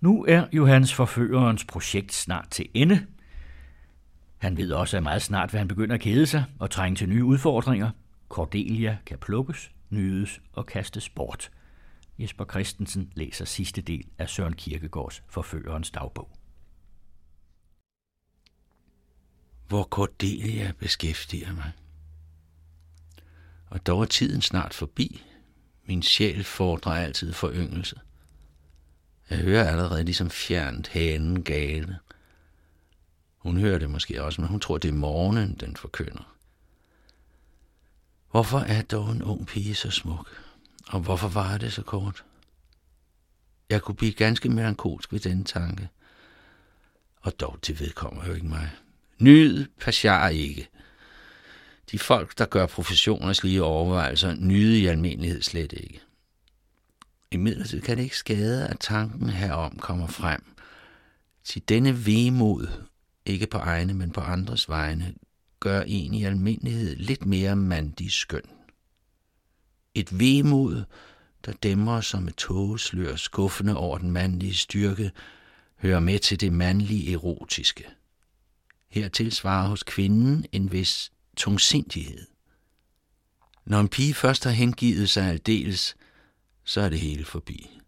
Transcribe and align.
Nu 0.00 0.24
er 0.28 0.46
Johannes 0.52 0.94
forførerens 0.94 1.64
projekt 1.64 2.12
snart 2.12 2.50
til 2.50 2.68
ende. 2.74 3.06
Han 4.38 4.56
ved 4.56 4.72
også 4.72 4.96
at 4.96 5.02
meget 5.02 5.22
snart, 5.22 5.52
vil 5.52 5.58
han 5.58 5.68
begynde 5.68 5.94
at 5.94 6.00
kede 6.00 6.26
sig 6.26 6.44
og 6.58 6.70
trænge 6.70 6.96
til 6.96 7.08
nye 7.08 7.24
udfordringer. 7.24 7.90
Cordelia 8.28 8.98
kan 9.06 9.18
plukkes, 9.18 9.70
nydes 9.90 10.40
og 10.52 10.66
kastes 10.66 11.08
bort. 11.08 11.50
Jesper 12.18 12.44
Christensen 12.44 13.12
læser 13.14 13.44
sidste 13.44 13.80
del 13.80 14.04
af 14.18 14.28
Søren 14.28 14.52
Kierkegaards 14.52 15.22
Forførerens 15.28 15.90
dagbog. 15.90 16.30
Hvor 19.68 19.82
Cordelia 19.82 20.72
beskæftiger 20.78 21.52
mig. 21.52 21.72
Og 23.66 23.86
dog 23.86 24.00
er 24.00 24.06
tiden 24.06 24.42
snart 24.42 24.74
forbi. 24.74 25.22
Min 25.86 26.02
sjæl 26.02 26.44
fordrer 26.44 26.92
altid 26.92 27.32
foryngelse. 27.32 28.00
Jeg 29.30 29.38
hører 29.38 29.68
allerede 29.68 30.04
ligesom 30.04 30.30
fjernt 30.30 30.88
hanen 30.88 31.42
gale. 31.42 31.98
Hun 33.38 33.56
hører 33.56 33.78
det 33.78 33.90
måske 33.90 34.22
også, 34.22 34.40
men 34.40 34.50
hun 34.50 34.60
tror, 34.60 34.78
det 34.78 34.88
er 34.88 34.92
morgenen, 34.92 35.54
den 35.54 35.76
forkynder. 35.76 36.34
Hvorfor 38.30 38.58
er 38.58 38.82
dog 38.82 39.10
en 39.10 39.22
ung 39.22 39.46
pige 39.46 39.74
så 39.74 39.90
smuk? 39.90 40.28
Og 40.88 41.00
hvorfor 41.00 41.28
var 41.28 41.58
det 41.58 41.72
så 41.72 41.82
kort? 41.82 42.24
Jeg 43.70 43.82
kunne 43.82 43.94
blive 43.94 44.12
ganske 44.12 44.48
melankolsk 44.48 45.12
ved 45.12 45.20
den 45.20 45.44
tanke. 45.44 45.88
Og 47.20 47.40
dog 47.40 47.58
det 47.66 47.80
vedkommer 47.80 48.26
jo 48.26 48.34
ikke 48.34 48.46
mig. 48.46 48.70
Nyd 49.18 49.66
passer 49.80 50.28
ikke. 50.28 50.68
De 51.90 51.98
folk, 51.98 52.38
der 52.38 52.46
gør 52.46 52.66
professioners 52.66 53.42
lige 53.42 53.62
overvejelser, 53.62 54.34
nyde 54.34 54.78
i 54.78 54.86
almindelighed 54.86 55.42
slet 55.42 55.72
ikke. 55.72 56.00
I 57.32 57.36
midlertid 57.36 57.80
kan 57.80 57.96
det 57.96 58.02
ikke 58.02 58.16
skade, 58.16 58.68
at 58.68 58.80
tanken 58.80 59.28
herom 59.28 59.78
kommer 59.78 60.06
frem. 60.06 60.56
Til 61.44 61.62
denne 61.68 62.06
vemod, 62.06 62.68
ikke 63.26 63.46
på 63.46 63.58
egne, 63.58 63.94
men 63.94 64.10
på 64.10 64.20
andres 64.20 64.68
vegne, 64.68 65.14
gør 65.60 65.82
en 65.82 66.14
i 66.14 66.24
almindelighed 66.24 66.96
lidt 66.96 67.26
mere 67.26 67.56
mandig 67.56 68.12
skøn. 68.12 68.42
Et 69.94 70.18
vemod, 70.18 70.84
der 71.44 71.52
dæmmer 71.52 72.00
som 72.00 72.28
et 72.28 72.36
tågeslør 72.36 73.16
skuffende 73.16 73.76
over 73.76 73.98
den 73.98 74.10
mandlige 74.10 74.54
styrke, 74.54 75.12
hører 75.76 76.00
med 76.00 76.18
til 76.18 76.40
det 76.40 76.52
mandlige 76.52 77.12
erotiske. 77.12 77.84
Hertil 78.88 79.32
svarer 79.32 79.68
hos 79.68 79.82
kvinden 79.82 80.46
en 80.52 80.72
vis 80.72 81.12
tungsindighed. 81.36 82.26
Når 83.64 83.80
en 83.80 83.88
pige 83.88 84.14
først 84.14 84.44
har 84.44 84.50
hengivet 84.50 85.10
sig 85.10 85.28
aldeles, 85.28 85.96
så 86.70 86.80
er 86.80 86.88
det 86.88 87.00
hele 87.00 87.24
forbi. 87.24 87.80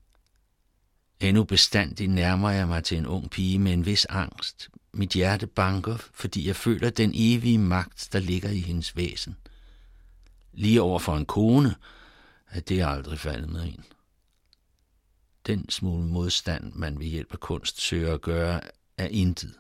Endnu 1.21 1.45
bestandig 1.45 2.09
nærmer 2.09 2.51
jeg 2.51 2.69
mig 2.69 2.85
til 2.85 2.99
en 2.99 3.07
ung 3.07 3.31
pige 3.31 3.59
med 3.59 3.73
en 3.73 3.87
vis 3.87 4.07
angst. 4.11 4.69
Mit 4.93 5.11
hjerte 5.11 5.47
banker, 5.47 5.97
fordi 5.97 6.47
jeg 6.47 6.57
føler 6.57 6.91
den 6.91 7.13
evige 7.15 7.59
magt, 7.59 8.09
der 8.13 8.19
ligger 8.19 8.51
i 8.51 8.59
hendes 8.59 8.97
væsen. 8.97 9.37
Lige 10.53 10.83
over 10.83 10.99
for 10.99 11.17
en 11.17 11.27
kone, 11.27 11.75
at 12.49 12.69
det 12.69 12.83
aldrig 12.85 13.19
faldet 13.19 13.51
med 13.51 13.63
en. 13.65 13.85
Den 15.47 15.71
smule 15.71 16.07
modstand, 16.07 16.73
man 16.73 16.99
ved 16.99 17.07
hjælp 17.07 17.33
af 17.33 17.41
kunst 17.41 17.81
søger 17.81 18.15
at 18.15 18.23
gøre, 18.23 18.61
er 18.97 19.09
intet. 19.09 19.55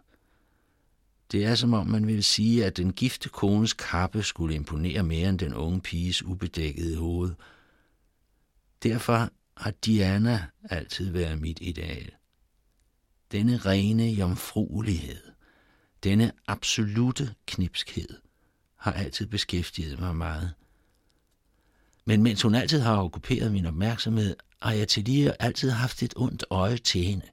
Det 1.32 1.44
er 1.44 1.54
som 1.54 1.74
om 1.74 1.86
man 1.86 2.06
vil 2.06 2.24
sige, 2.24 2.64
at 2.64 2.76
den 2.76 2.92
gifte 2.92 3.28
kones 3.28 3.72
kappe 3.72 4.22
skulle 4.22 4.54
imponere 4.54 5.02
mere 5.02 5.28
end 5.28 5.38
den 5.38 5.54
unge 5.54 5.80
piges 5.80 6.22
ubedækkede 6.22 6.96
hoved. 6.96 7.34
Derfor 8.82 9.30
har 9.56 9.70
Diana 9.70 10.46
altid 10.70 11.10
været 11.10 11.40
mit 11.40 11.58
ideal. 11.60 12.10
Denne 13.32 13.56
rene 13.56 14.06
jomfruelighed, 14.10 15.22
denne 16.04 16.32
absolute 16.46 17.34
knipskhed, 17.46 18.08
har 18.76 18.92
altid 18.92 19.26
beskæftiget 19.26 20.00
mig 20.00 20.16
meget. 20.16 20.52
Men 22.04 22.22
mens 22.22 22.42
hun 22.42 22.54
altid 22.54 22.80
har 22.80 22.96
okkuperet 22.96 23.52
min 23.52 23.66
opmærksomhed, 23.66 24.36
har 24.62 24.72
jeg 24.72 24.88
til 24.88 25.04
lige 25.04 25.42
altid 25.42 25.70
haft 25.70 26.02
et 26.02 26.12
ondt 26.16 26.44
øje 26.50 26.76
til 26.76 27.04
hende. 27.04 27.26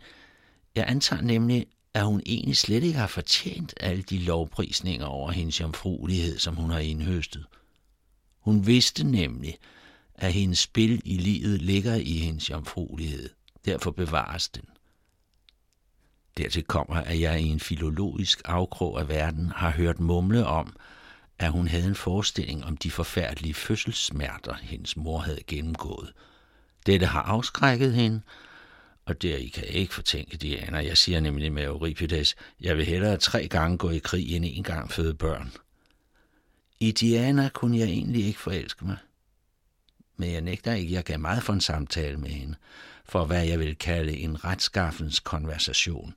Jeg 0.75 0.85
antager 0.88 1.21
nemlig, 1.21 1.65
at 1.93 2.05
hun 2.05 2.21
egentlig 2.25 2.57
slet 2.57 2.83
ikke 2.83 2.99
har 2.99 3.07
fortjent 3.07 3.73
alle 3.77 4.03
de 4.03 4.17
lovprisninger 4.17 5.05
over 5.05 5.31
hendes 5.31 5.59
jomfruelighed, 5.59 6.38
som 6.38 6.55
hun 6.55 6.69
har 6.69 6.79
indhøstet. 6.79 7.45
Hun 8.39 8.67
vidste 8.67 9.03
nemlig, 9.03 9.57
at 10.19 10.34
hendes 10.34 10.59
spil 10.59 11.02
i 11.06 11.18
livet 11.18 11.62
ligger 11.62 11.96
i 11.96 12.18
hendes 12.18 12.50
jomfruelighed. 12.50 13.30
Derfor 13.66 13.91
bevares 13.91 14.50
den. 14.50 14.63
Dertil 16.38 16.63
kommer, 16.63 16.96
at 16.96 17.19
jeg 17.19 17.41
i 17.41 17.47
en 17.47 17.59
filologisk 17.59 18.41
afkrog 18.46 19.00
af 19.00 19.09
verden 19.09 19.52
har 19.56 19.72
hørt 19.72 20.00
mumle 20.00 20.46
om, 20.46 20.75
at 21.40 21.52
hun 21.52 21.68
havde 21.68 21.85
en 21.88 21.96
forestilling 21.96 22.66
om 22.66 22.78
de 22.78 22.91
forfærdelige 22.91 23.53
fødselssmerter, 23.53 24.56
hendes 24.62 24.97
mor 24.97 25.18
havde 25.18 25.44
gennemgået. 25.47 26.13
Dette 26.86 27.06
har 27.06 27.22
afskrækket 27.22 27.94
hende, 27.94 28.22
og 29.06 29.22
der 29.22 29.38
I 29.38 29.47
kan 29.47 29.63
jeg 29.63 29.74
ikke 29.74 29.94
fortænke 29.94 30.38
Diana. 30.38 30.78
Jeg 30.78 30.97
siger 30.97 31.19
nemlig 31.19 31.51
med 31.51 31.63
Euripides, 31.63 32.36
jeg 32.62 32.78
vil 32.78 32.86
hellere 32.86 33.18
tre 33.18 33.47
gange 33.47 33.78
gå 33.78 33.90
i 33.90 33.97
krig 33.97 34.36
end 34.36 34.46
en 34.47 34.63
gang 34.63 34.91
føde 34.91 35.13
børn. 35.13 35.51
I 36.80 36.91
Diana 36.91 37.50
kunne 37.53 37.78
jeg 37.78 37.88
egentlig 37.88 38.25
ikke 38.25 38.40
forelske 38.40 38.86
mig. 38.86 38.97
Men 40.19 40.31
jeg 40.31 40.41
nægter 40.41 40.74
ikke, 40.74 40.94
jeg 40.94 41.03
gav 41.03 41.19
meget 41.19 41.44
for 41.44 41.53
en 41.53 41.62
samtale 41.62 42.18
med 42.18 42.30
hende, 42.30 42.56
for 43.06 43.25
hvad 43.25 43.46
jeg 43.46 43.59
vil 43.59 43.75
kalde 43.78 44.18
en 44.18 44.46
retskaffens 44.46 45.19
konversation. 45.19 46.13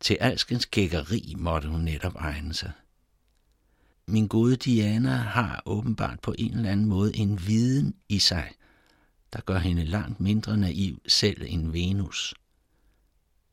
Til 0.00 0.16
alskens 0.20 0.66
gækkeri 0.66 1.34
måtte 1.38 1.68
hun 1.68 1.80
netop 1.80 2.14
egne 2.14 2.54
sig. 2.54 2.72
Min 4.06 4.28
gode 4.28 4.56
Diana 4.56 5.10
har 5.10 5.62
åbenbart 5.66 6.20
på 6.20 6.34
en 6.38 6.56
eller 6.56 6.70
anden 6.70 6.86
måde 6.86 7.16
en 7.16 7.46
viden 7.46 7.94
i 8.08 8.18
sig, 8.18 8.52
der 9.32 9.40
gør 9.40 9.58
hende 9.58 9.84
langt 9.84 10.20
mindre 10.20 10.56
naiv 10.56 11.02
selv 11.08 11.42
end 11.46 11.70
Venus. 11.72 12.34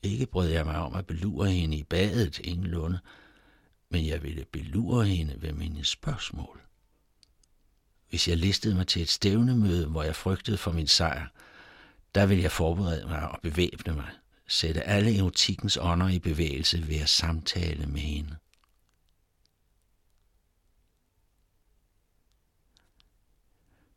Ikke 0.01 0.25
brød 0.25 0.49
jeg 0.49 0.65
mig 0.65 0.75
om 0.75 0.95
at 0.95 1.07
belure 1.07 1.51
hende 1.51 1.77
i 1.77 1.83
badet 1.83 2.39
ingenlunde, 2.39 2.99
men 3.89 4.07
jeg 4.07 4.23
ville 4.23 4.45
belure 4.51 5.05
hende 5.05 5.41
ved 5.41 5.53
mine 5.53 5.83
spørgsmål. 5.83 6.62
Hvis 8.13 8.27
jeg 8.27 8.37
listede 8.37 8.75
mig 8.75 8.87
til 8.87 9.01
et 9.01 9.09
stævnemøde, 9.09 9.87
hvor 9.87 10.03
jeg 10.03 10.15
frygtede 10.15 10.57
for 10.57 10.71
min 10.71 10.87
sejr, 10.87 11.27
der 12.15 12.25
ville 12.25 12.43
jeg 12.43 12.51
forberede 12.51 13.05
mig 13.07 13.29
og 13.29 13.39
bevæbne 13.41 13.93
mig, 13.93 14.09
sætte 14.47 14.83
alle 14.83 15.17
erotikkens 15.17 15.77
ånder 15.81 16.09
i 16.09 16.19
bevægelse 16.19 16.87
ved 16.87 16.95
at 16.95 17.09
samtale 17.09 17.85
med 17.85 17.99
hende. 18.01 18.35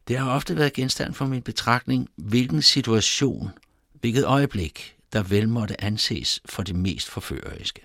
Det 0.09 0.19
har 0.19 0.31
ofte 0.31 0.57
været 0.57 0.73
genstand 0.73 1.15
for 1.15 1.27
min 1.27 1.43
betragtning, 1.43 2.09
hvilken 2.17 2.63
situation, 2.63 3.51
hvilket 3.93 4.25
øjeblik, 4.25 4.97
der 5.13 5.23
vel 5.23 5.49
måtte 5.49 5.81
anses 5.81 6.41
for 6.45 6.63
det 6.63 6.75
mest 6.75 7.09
forføreriske. 7.09 7.83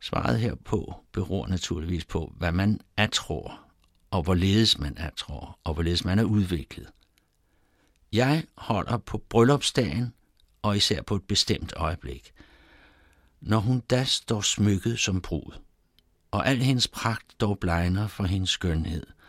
Svaret 0.00 0.40
herpå 0.40 1.04
beror 1.12 1.46
naturligvis 1.46 2.04
på, 2.04 2.32
hvad 2.36 2.52
man 2.52 2.80
tror, 3.12 3.69
og 4.10 4.22
hvorledes 4.22 4.78
man 4.78 4.94
er 4.96 5.10
tror, 5.16 5.58
og 5.64 5.74
hvorledes 5.74 6.04
man 6.04 6.18
er 6.18 6.24
udviklet. 6.24 6.88
Jeg 8.12 8.44
holder 8.56 8.98
på 8.98 9.18
bryllupsdagen, 9.18 10.14
og 10.62 10.76
især 10.76 11.02
på 11.02 11.16
et 11.16 11.22
bestemt 11.22 11.72
øjeblik. 11.76 12.32
Når 13.40 13.58
hun 13.58 13.80
da 13.80 14.04
står 14.04 14.40
smykket 14.40 14.98
som 14.98 15.20
brud, 15.20 15.58
og 16.30 16.48
al 16.48 16.56
hendes 16.62 16.88
pragt 16.88 17.40
dog 17.40 17.58
blegner 17.58 18.06
for 18.06 18.24
hendes 18.24 18.50
skønhed– 18.50 19.06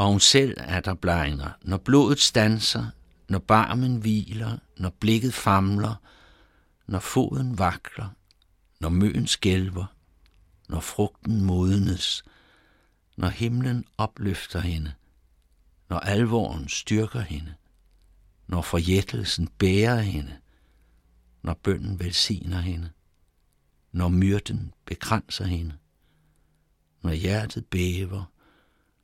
og 0.00 0.06
hun 0.06 0.20
selv 0.20 0.54
er 0.58 0.80
der 0.80 0.94
blegner, 0.94 1.50
når 1.62 1.76
blodet 1.76 2.20
stanser, 2.20 2.86
når 3.28 3.38
barmen 3.38 3.96
hviler, 3.96 4.58
når 4.76 4.90
blikket 5.00 5.34
famler, 5.34 5.94
når 6.86 6.98
foden 6.98 7.58
vakler, 7.58 8.08
når 8.80 8.88
møen 8.88 9.26
skælver, 9.26 9.86
når 10.68 10.80
frugten 10.80 11.44
modnes, 11.44 12.24
når 13.16 13.28
himlen 13.28 13.84
opløfter 13.98 14.60
hende, 14.60 14.92
når 15.88 15.98
alvoren 15.98 16.68
styrker 16.68 17.20
hende, 17.20 17.54
når 18.46 18.62
forjættelsen 18.62 19.48
bærer 19.48 20.00
hende, 20.00 20.38
når 21.42 21.54
bønden 21.54 22.00
velsigner 22.00 22.60
hende, 22.60 22.90
når 23.92 24.08
myrden 24.08 24.74
begrænser 24.84 25.44
hende, 25.44 25.78
når 27.02 27.12
hjertet 27.12 27.66
bæver, 27.66 28.24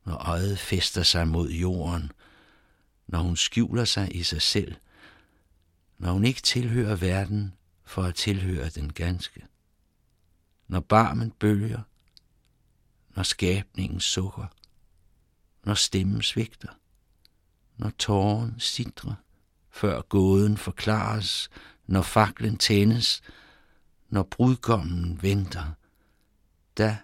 når 0.04 0.14
øjet 0.16 0.58
fester 0.58 1.02
sig 1.02 1.28
mod 1.28 1.50
jorden, 1.50 2.12
når 3.06 3.18
hun 3.18 3.36
skjuler 3.36 3.84
sig 3.84 4.16
i 4.16 4.22
sig 4.22 4.42
selv, 4.42 4.74
når 5.98 6.12
hun 6.12 6.24
ikke 6.24 6.40
tilhører 6.40 6.96
verden 6.96 7.54
for 7.84 8.02
at 8.02 8.14
tilhøre 8.14 8.68
den 8.68 8.92
ganske, 8.92 9.46
når 10.68 10.80
barmen 10.80 11.30
bølger, 11.30 11.82
når 13.16 13.22
skabningen 13.22 14.00
sukker, 14.00 14.46
når 15.64 15.74
stemmen 15.74 16.22
svigter, 16.22 16.78
når 17.76 17.90
tåren 17.90 18.60
sidrer, 18.60 19.14
før 19.70 20.02
gåden 20.02 20.56
forklares, 20.56 21.50
når 21.86 22.02
faklen 22.02 22.58
tændes, 22.58 23.22
når 24.08 24.22
brudgommen 24.22 25.22
venter, 25.22 25.72
da 26.78 26.98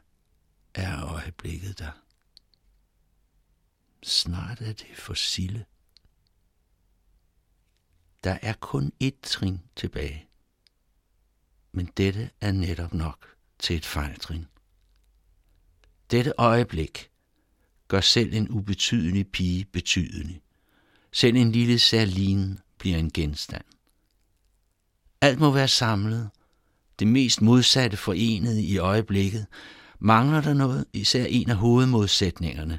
er 0.75 1.05
øjeblikket 1.05 1.79
der. 1.79 1.93
Snart 4.03 4.61
er 4.61 4.73
det 4.73 4.97
for 4.97 5.15
sille. 5.15 5.65
Der 8.25 8.39
er 8.43 8.53
kun 8.53 8.93
et 9.01 9.21
trin 9.23 9.61
tilbage. 9.77 10.29
Men 11.73 11.87
dette 11.87 12.31
er 12.41 12.53
netop 12.53 12.95
nok 12.95 13.37
til 13.59 13.77
et 13.77 13.87
fejltrin. 13.87 14.47
Dette 16.13 16.33
øjeblik 16.39 17.11
gør 17.89 18.01
selv 18.01 18.35
en 18.35 18.49
ubetydelig 18.51 19.27
pige 19.29 19.65
betydelig. 19.65 20.41
Selv 21.13 21.37
en 21.37 21.53
lille 21.53 21.79
særlin 21.79 22.59
bliver 22.79 22.99
en 22.99 23.11
genstand. 23.11 23.65
Alt 25.21 25.39
må 25.39 25.51
være 25.51 25.69
samlet, 25.69 26.31
det 26.99 27.07
mest 27.07 27.43
modsatte 27.43 27.97
forenet 27.97 28.59
i 28.59 28.79
øjeblikket. 28.79 29.47
Mangler 29.99 30.41
der 30.41 30.55
noget, 30.55 30.85
især 30.93 31.25
en 31.25 31.51
af 31.51 31.57
hovedmodsætningerne, 31.57 32.79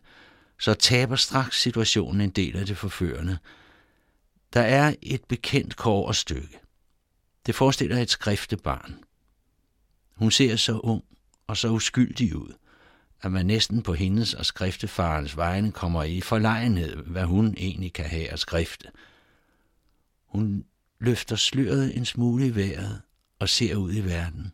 så 0.59 0.73
taber 0.73 1.15
straks 1.15 1.61
situationen 1.61 2.21
en 2.21 2.29
del 2.29 2.57
af 2.57 2.65
det 2.65 2.77
forførende. 2.77 3.37
Der 4.53 4.61
er 4.61 4.95
et 5.01 5.23
bekendt 5.23 5.75
kår 5.75 6.07
og 6.07 6.15
stykke. 6.15 6.59
Det 7.45 7.55
forestiller 7.55 7.97
et 7.97 8.09
skriftebarn. 8.09 9.03
Hun 10.15 10.31
ser 10.31 10.55
så 10.55 10.79
ung 10.79 11.03
og 11.47 11.57
så 11.57 11.69
uskyldig 11.69 12.35
ud, 12.35 12.53
at 13.23 13.31
man 13.31 13.45
næsten 13.45 13.83
på 13.83 13.93
hendes 13.93 14.33
og 14.33 14.45
skriftefarens 14.45 15.37
vegne 15.37 15.71
kommer 15.71 16.03
i 16.03 16.21
forlegenhed, 16.21 16.95
hvad 16.95 17.23
hun 17.23 17.53
egentlig 17.57 17.93
kan 17.93 18.05
have 18.05 18.29
at 18.29 18.39
skrifte. 18.39 18.87
Hun 20.25 20.65
løfter 20.99 21.35
sløret 21.35 21.97
en 21.97 22.05
smule 22.05 22.47
i 22.47 22.55
vejret 22.55 23.01
og 23.39 23.49
ser 23.49 23.75
ud 23.75 23.93
i 23.93 24.01
verden. 24.01 24.51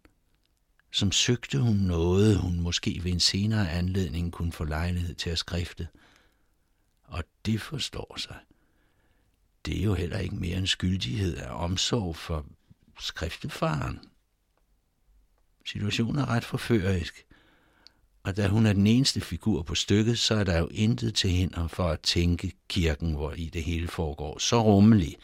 Som 0.92 1.12
søgte 1.12 1.60
hun 1.60 1.76
noget, 1.76 2.38
hun 2.38 2.60
måske 2.60 3.00
ved 3.04 3.12
en 3.12 3.20
senere 3.20 3.72
anledning 3.72 4.32
kunne 4.32 4.52
få 4.52 4.64
lejlighed 4.64 5.16
til 5.16 5.30
at 5.30 5.38
skrifte. 5.38 5.88
Og 7.04 7.24
det 7.46 7.62
forstår 7.62 8.16
sig. 8.18 8.38
Det 9.66 9.80
er 9.80 9.84
jo 9.84 9.94
heller 9.94 10.18
ikke 10.18 10.36
mere 10.36 10.58
en 10.58 10.68
skyldighed 10.68 11.38
af 11.38 11.64
omsorg 11.64 12.16
for 12.16 12.46
skriftefaren. 13.00 14.00
Situationen 15.66 16.20
er 16.20 16.30
ret 16.30 16.46
forførerisk 16.46 17.26
og 18.24 18.38
da 18.38 18.48
hun 18.48 18.66
er 18.66 18.74
den 18.74 18.88
eneste 18.88 19.22
figur 19.22 19.62
på 19.62 19.76
stykket, 19.76 20.20
så 20.20 20.36
er 20.36 20.44
der 20.44 20.58
jo 20.58 20.68
intet 20.72 21.16
til 21.16 21.30
hinder 21.30 21.68
for 21.68 21.90
at 21.90 22.00
tænke 22.00 22.52
kirken, 22.68 23.14
hvor 23.14 23.32
i 23.32 23.46
det 23.46 23.64
hele 23.64 23.88
foregår 23.88 24.40
så 24.40 24.64
rummelig, 24.64 25.18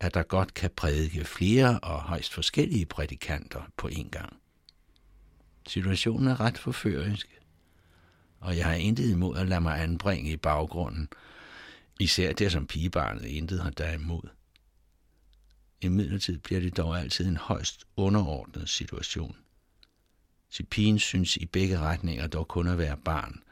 at 0.00 0.14
der 0.14 0.22
godt 0.22 0.54
kan 0.54 0.70
prædike 0.76 1.24
flere 1.24 1.80
og 1.80 2.00
højst 2.00 2.32
forskellige 2.32 2.86
prædikanter 2.86 3.62
på 3.76 3.88
en 3.88 4.08
gang. 4.08 4.36
Situationen 5.68 6.28
er 6.28 6.40
ret 6.40 6.58
forførisk, 6.58 7.40
og 8.40 8.56
jeg 8.56 8.66
har 8.66 8.74
intet 8.74 9.10
imod 9.10 9.36
at 9.36 9.48
lade 9.48 9.60
mig 9.60 9.82
anbringe 9.82 10.32
i 10.32 10.36
baggrunden, 10.36 11.08
især 12.00 12.32
det 12.32 12.52
som 12.52 12.66
pigebarnet 12.66 13.24
intet 13.24 13.62
har 13.62 13.70
derimod. 13.70 14.28
Imidlertid 15.80 16.38
bliver 16.38 16.60
det 16.60 16.76
dog 16.76 16.98
altid 16.98 17.26
en 17.26 17.36
højst 17.36 17.84
underordnet 17.96 18.68
situation. 18.68 19.36
Så 20.52 20.64
pigen 20.70 20.98
synes 20.98 21.36
i 21.36 21.46
begge 21.46 21.78
retninger 21.78 22.26
dog 22.26 22.48
kun 22.48 22.68
at 22.68 22.78
være 22.78 22.96
barn, 22.96 23.42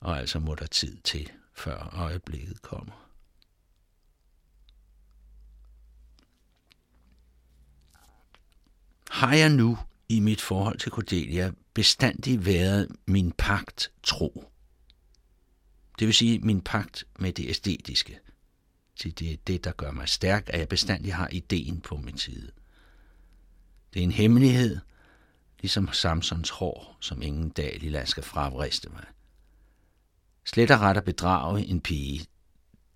og 0.00 0.18
altså 0.18 0.38
må 0.38 0.54
der 0.54 0.66
tid 0.66 0.96
til, 0.96 1.30
før 1.54 1.90
øjeblikket 1.92 2.62
kommer. 2.62 3.08
Har 9.10 9.34
jeg 9.34 9.48
nu 9.48 9.78
i 10.08 10.20
mit 10.20 10.40
forhold 10.40 10.78
til 10.78 10.92
Cordelia 10.92 11.52
bestandig 11.74 12.46
været 12.46 12.88
min 13.06 13.32
pagt 13.32 13.92
tro? 14.02 14.50
Det 15.98 16.06
vil 16.06 16.14
sige 16.14 16.38
min 16.38 16.60
pagt 16.60 17.04
med 17.18 17.32
det 17.32 17.48
æstetiske. 17.48 18.18
Det 19.02 19.32
er 19.32 19.36
det, 19.46 19.64
der 19.64 19.72
gør 19.72 19.90
mig 19.90 20.08
stærk, 20.08 20.44
at 20.46 20.58
jeg 20.58 20.68
bestandig 20.68 21.14
har 21.14 21.28
ideen 21.32 21.80
på 21.80 21.96
min 21.96 22.18
side. 22.18 22.50
Det 23.94 24.00
er 24.00 24.04
en 24.04 24.12
hemmelighed, 24.12 24.78
ligesom 25.60 25.92
Samsons 25.92 26.50
hår, 26.50 26.96
som 27.00 27.22
ingen 27.22 27.50
dag 27.50 27.78
lille 27.80 28.06
skal 28.06 28.22
fravriste 28.22 28.88
mig. 28.88 29.04
Slet 30.44 30.70
og 30.70 30.80
ret 30.80 30.96
at 30.96 31.04
bedrage 31.04 31.66
en 31.66 31.80
pige, 31.80 32.26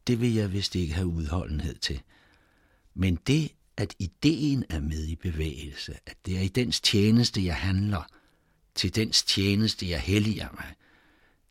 det 0.07 0.21
vil 0.21 0.35
jeg 0.35 0.53
vist 0.53 0.75
ikke 0.75 0.95
have 0.95 1.07
udholdenhed 1.07 1.75
til. 1.75 2.03
Men 2.95 3.17
det 3.17 3.53
at 3.77 3.95
ideen 3.99 4.65
er 4.71 4.81
med 4.81 5.07
i 5.07 5.17
bevægelse, 5.17 5.99
at 6.07 6.17
det 6.27 6.39
er 6.39 6.41
i 6.41 6.49
dens 6.49 6.81
tjeneste, 6.81 7.45
jeg 7.45 7.57
handler, 7.57 8.03
til 8.75 8.95
dens 8.95 9.23
tjeneste, 9.23 9.91
jeg 9.91 10.01
helliger 10.01 10.49
mig. 10.53 10.75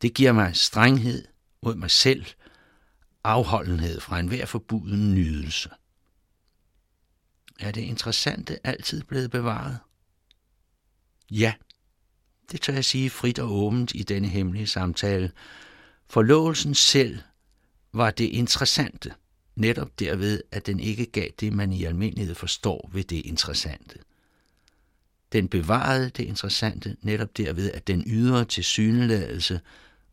Det 0.02 0.14
giver 0.14 0.32
mig 0.32 0.56
strenghed 0.56 1.28
mod 1.64 1.76
mig 1.76 1.92
selv, 1.92 2.26
afholdenhed 3.24 4.00
fra 4.00 4.20
enhver 4.20 4.46
forbuden 4.46 5.16
nydelse. 5.16 5.70
Er 7.60 7.72
det 7.72 7.82
interessante 7.82 8.68
altid 8.68 9.04
blevet 9.04 9.32
bevaret? 9.32 9.80
Ja, 11.32 11.54
det 12.52 12.62
tør 12.62 12.74
jeg 12.74 12.86
sige 12.86 13.10
frit 13.10 13.40
og 13.40 13.52
åbent 13.52 13.92
i 13.96 14.04
denne 14.04 14.28
hemmelige 14.28 14.68
samtale. 14.68 15.32
Forlovelsen 16.08 16.76
selv 16.76 17.20
var 17.94 18.12
det 18.12 18.26
interessante 18.26 19.14
netop 19.56 20.00
derved, 20.00 20.42
at 20.52 20.66
den 20.66 20.80
ikke 20.80 21.06
gav 21.06 21.30
det, 21.40 21.54
man 21.54 21.74
i 21.74 21.84
almindelighed 21.84 22.36
forstår 22.36 22.90
ved 22.94 23.04
det 23.04 23.26
interessante. 23.26 24.00
Den 25.32 25.48
bevarede 25.48 26.10
det 26.10 26.24
interessante 26.24 26.98
netop 27.02 27.38
derved, 27.38 27.72
at 27.72 27.88
den 27.88 28.04
ydre 28.08 28.46
tilsyneladelse 28.46 29.62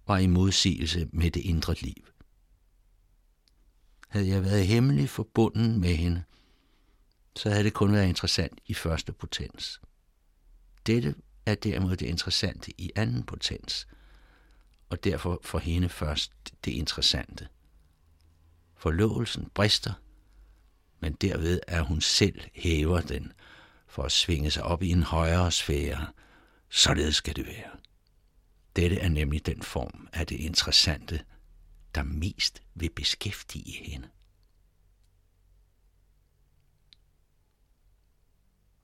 var 0.07 0.19
i 0.19 0.27
modsigelse 0.27 1.09
med 1.13 1.31
det 1.31 1.41
indre 1.41 1.75
liv. 1.81 2.05
Havde 4.09 4.29
jeg 4.29 4.45
været 4.45 4.67
hemmelig 4.67 5.09
forbunden 5.09 5.81
med 5.81 5.95
hende, 5.95 6.23
så 7.37 7.51
havde 7.51 7.65
det 7.65 7.73
kun 7.73 7.93
været 7.93 8.09
interessant 8.09 8.61
i 8.67 8.75
første 8.75 9.13
potens. 9.13 9.81
Dette 10.89 11.15
er 11.47 11.55
derimod 11.55 11.97
det 11.97 12.07
interessante 12.07 12.81
i 12.81 12.91
anden 12.97 13.23
potens, 13.23 13.89
og 14.89 15.05
derfor 15.05 15.41
for 15.43 15.59
hende 15.59 15.89
først 15.89 16.33
det 16.65 16.71
interessante. 16.71 17.49
Forlovelsen 18.77 19.51
brister, 19.55 19.93
men 21.01 21.13
derved 21.13 21.61
er 21.67 21.83
hun 21.83 22.01
selv 22.01 22.41
hæver 22.55 23.01
den 23.01 23.33
for 23.87 24.03
at 24.03 24.13
svinge 24.13 24.51
sig 24.51 24.63
op 24.63 24.83
i 24.83 24.89
en 24.89 25.03
højere 25.03 25.53
sfære. 25.53 26.07
Således 26.69 27.17
skal 27.17 27.37
det 27.37 27.47
være. 27.47 27.71
Dette 28.77 28.99
er 28.99 29.09
nemlig 29.09 29.47
den 29.47 29.63
form 29.63 30.09
af 30.13 30.27
det 30.27 30.37
interessante, 30.37 31.25
der 31.95 32.03
mest 32.03 32.63
vil 32.75 32.91
beskæftige 32.91 33.85
hende. 33.85 34.09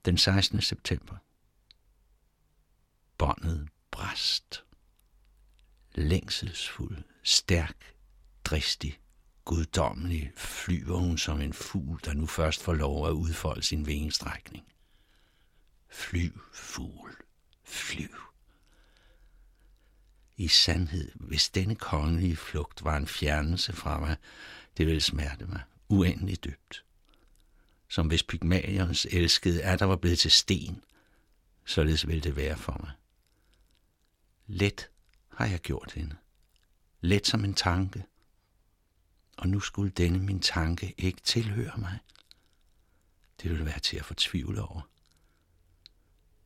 Den 0.04 0.18
16. 0.18 0.60
september. 0.60 1.23
Båndet 3.18 3.68
bræst. 3.90 4.64
Længselsfuld, 5.94 7.02
stærk, 7.22 7.94
dristig, 8.44 9.00
guddommelig 9.44 10.32
flyver 10.36 10.98
hun 10.98 11.18
som 11.18 11.40
en 11.40 11.52
fugl, 11.52 12.00
der 12.04 12.12
nu 12.14 12.26
først 12.26 12.62
får 12.62 12.74
lov 12.74 13.08
at 13.08 13.12
udfolde 13.12 13.62
sin 13.62 13.86
vingestrækning. 13.86 14.64
Flyv, 15.88 16.40
fugl, 16.52 17.16
flyv. 17.64 18.16
I 20.36 20.48
sandhed, 20.48 21.12
hvis 21.14 21.50
denne 21.50 21.76
kongelige 21.76 22.36
flugt 22.36 22.84
var 22.84 22.96
en 22.96 23.06
fjernelse 23.06 23.72
fra 23.72 24.00
mig, 24.00 24.16
det 24.76 24.86
ville 24.86 25.00
smerte 25.00 25.46
mig 25.46 25.62
uendeligt 25.88 26.44
dybt. 26.44 26.84
Som 27.88 28.06
hvis 28.06 28.22
Pygmalions 28.22 29.06
elskede 29.10 29.62
er 29.62 29.76
der 29.76 29.84
var 29.84 29.96
blevet 29.96 30.18
til 30.18 30.30
sten, 30.30 30.84
således 31.64 32.06
ville 32.06 32.22
det 32.22 32.36
være 32.36 32.56
for 32.56 32.76
mig. 32.80 32.90
Let 34.46 34.88
har 35.28 35.46
jeg 35.46 35.60
gjort 35.60 35.92
hende. 35.92 36.16
Let 37.00 37.26
som 37.26 37.44
en 37.44 37.54
tanke– 37.54 38.04
og 39.36 39.48
nu 39.48 39.60
skulle 39.60 39.90
denne 39.90 40.18
min 40.18 40.40
tanke 40.40 40.94
ikke 40.98 41.20
tilhøre 41.20 41.78
mig. 41.78 41.98
Det 43.42 43.50
ville 43.50 43.64
være 43.64 43.78
til 43.78 43.96
at 43.96 44.04
fortvivle 44.04 44.62
over. 44.62 44.88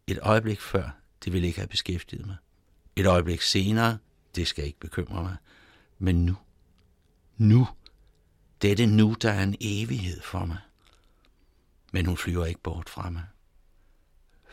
Et 0.07 0.19
øjeblik 0.23 0.61
før, 0.61 0.91
det 1.25 1.33
ville 1.33 1.49
ikke 1.49 1.59
have 1.59 1.69
beskæftiget 1.69 2.27
mig. 2.27 2.37
Et 2.97 3.07
øjeblik 3.07 3.41
senere, 3.43 3.99
det 4.35 4.47
skal 4.47 4.65
ikke 4.65 4.79
bekymre 4.79 5.23
mig. 5.23 5.37
Men 5.99 6.27
nu, 6.27 6.37
nu, 7.37 7.69
dette 8.63 8.87
nu, 8.87 9.17
der 9.23 9.33
er 9.33 9.43
en 9.43 9.57
evighed 9.61 10.21
for 10.23 10.45
mig. 10.45 10.59
Men 11.93 12.07
hun 12.07 12.17
flyver 12.17 12.47
ikke 12.47 12.61
bort 12.61 12.89
fra 12.89 13.11
mig. 13.11 13.25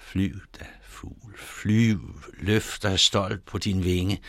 Flyv 0.06 0.42
da, 0.60 0.66
fugl, 0.82 1.38
flyv, 1.38 2.22
løft 2.38 2.84
dig 2.84 3.00
stolt 3.00 3.46
på 3.46 3.58
din 3.58 3.84
vinge, 3.84 4.22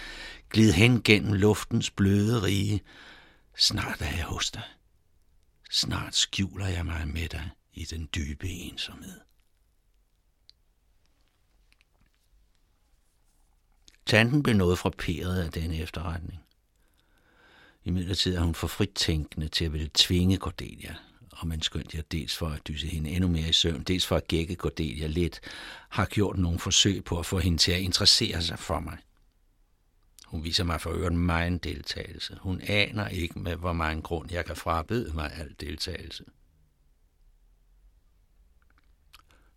glid 0.50 0.72
hen 0.72 1.02
gennem 1.02 1.32
luftens 1.32 1.90
bløde 1.90 2.42
rige, 2.42 2.82
Snart 3.56 4.00
er 4.00 4.16
jeg 4.16 4.24
hos 4.24 4.50
dig. 4.50 4.62
Snart 5.70 6.14
skjuler 6.14 6.66
jeg 6.66 6.86
mig 6.86 7.08
med 7.08 7.28
dig 7.28 7.50
i 7.72 7.84
den 7.84 8.08
dybe 8.14 8.48
ensomhed. 8.48 9.20
Tanten 14.06 14.42
blev 14.42 14.56
noget 14.56 14.78
frapperet 14.78 15.42
af 15.42 15.52
denne 15.52 15.78
efterretning. 15.78 16.40
I 17.84 17.90
midlertid 17.90 18.36
er 18.36 18.40
hun 18.40 18.54
for 18.54 18.66
frit 18.66 18.94
tænkende 18.94 19.48
til 19.48 19.64
at 19.64 19.72
ville 19.72 19.90
tvinge 19.94 20.36
Cordelia, 20.36 20.96
og 21.36 21.46
man 21.46 21.62
skyndte 21.62 21.96
jeg 21.96 22.12
dels 22.12 22.36
for 22.36 22.48
at 22.48 22.68
dyse 22.68 22.86
hende 22.86 23.10
endnu 23.10 23.28
mere 23.28 23.48
i 23.48 23.52
søvn, 23.52 23.82
dels 23.82 24.06
for 24.06 24.16
at 24.16 24.28
gække 24.28 24.54
Cordelia 24.54 25.06
lidt, 25.06 25.40
har 25.88 26.06
gjort 26.06 26.38
nogle 26.38 26.58
forsøg 26.58 27.04
på 27.04 27.18
at 27.18 27.26
få 27.26 27.38
hende 27.38 27.58
til 27.58 27.72
at 27.72 27.80
interessere 27.80 28.42
sig 28.42 28.58
for 28.58 28.80
mig. 28.80 28.98
Hun 30.26 30.44
viser 30.44 30.64
mig 30.64 30.80
for 30.80 30.90
øvrigt 30.90 31.14
meget 31.14 31.64
deltagelse. 31.64 32.38
Hun 32.40 32.60
aner 32.60 33.08
ikke 33.08 33.38
med, 33.38 33.56
hvor 33.56 33.72
meget 33.72 34.02
grund 34.02 34.32
jeg 34.32 34.44
kan 34.44 34.56
frabede 34.56 35.12
mig 35.14 35.32
al 35.32 35.54
deltagelse. 35.60 36.24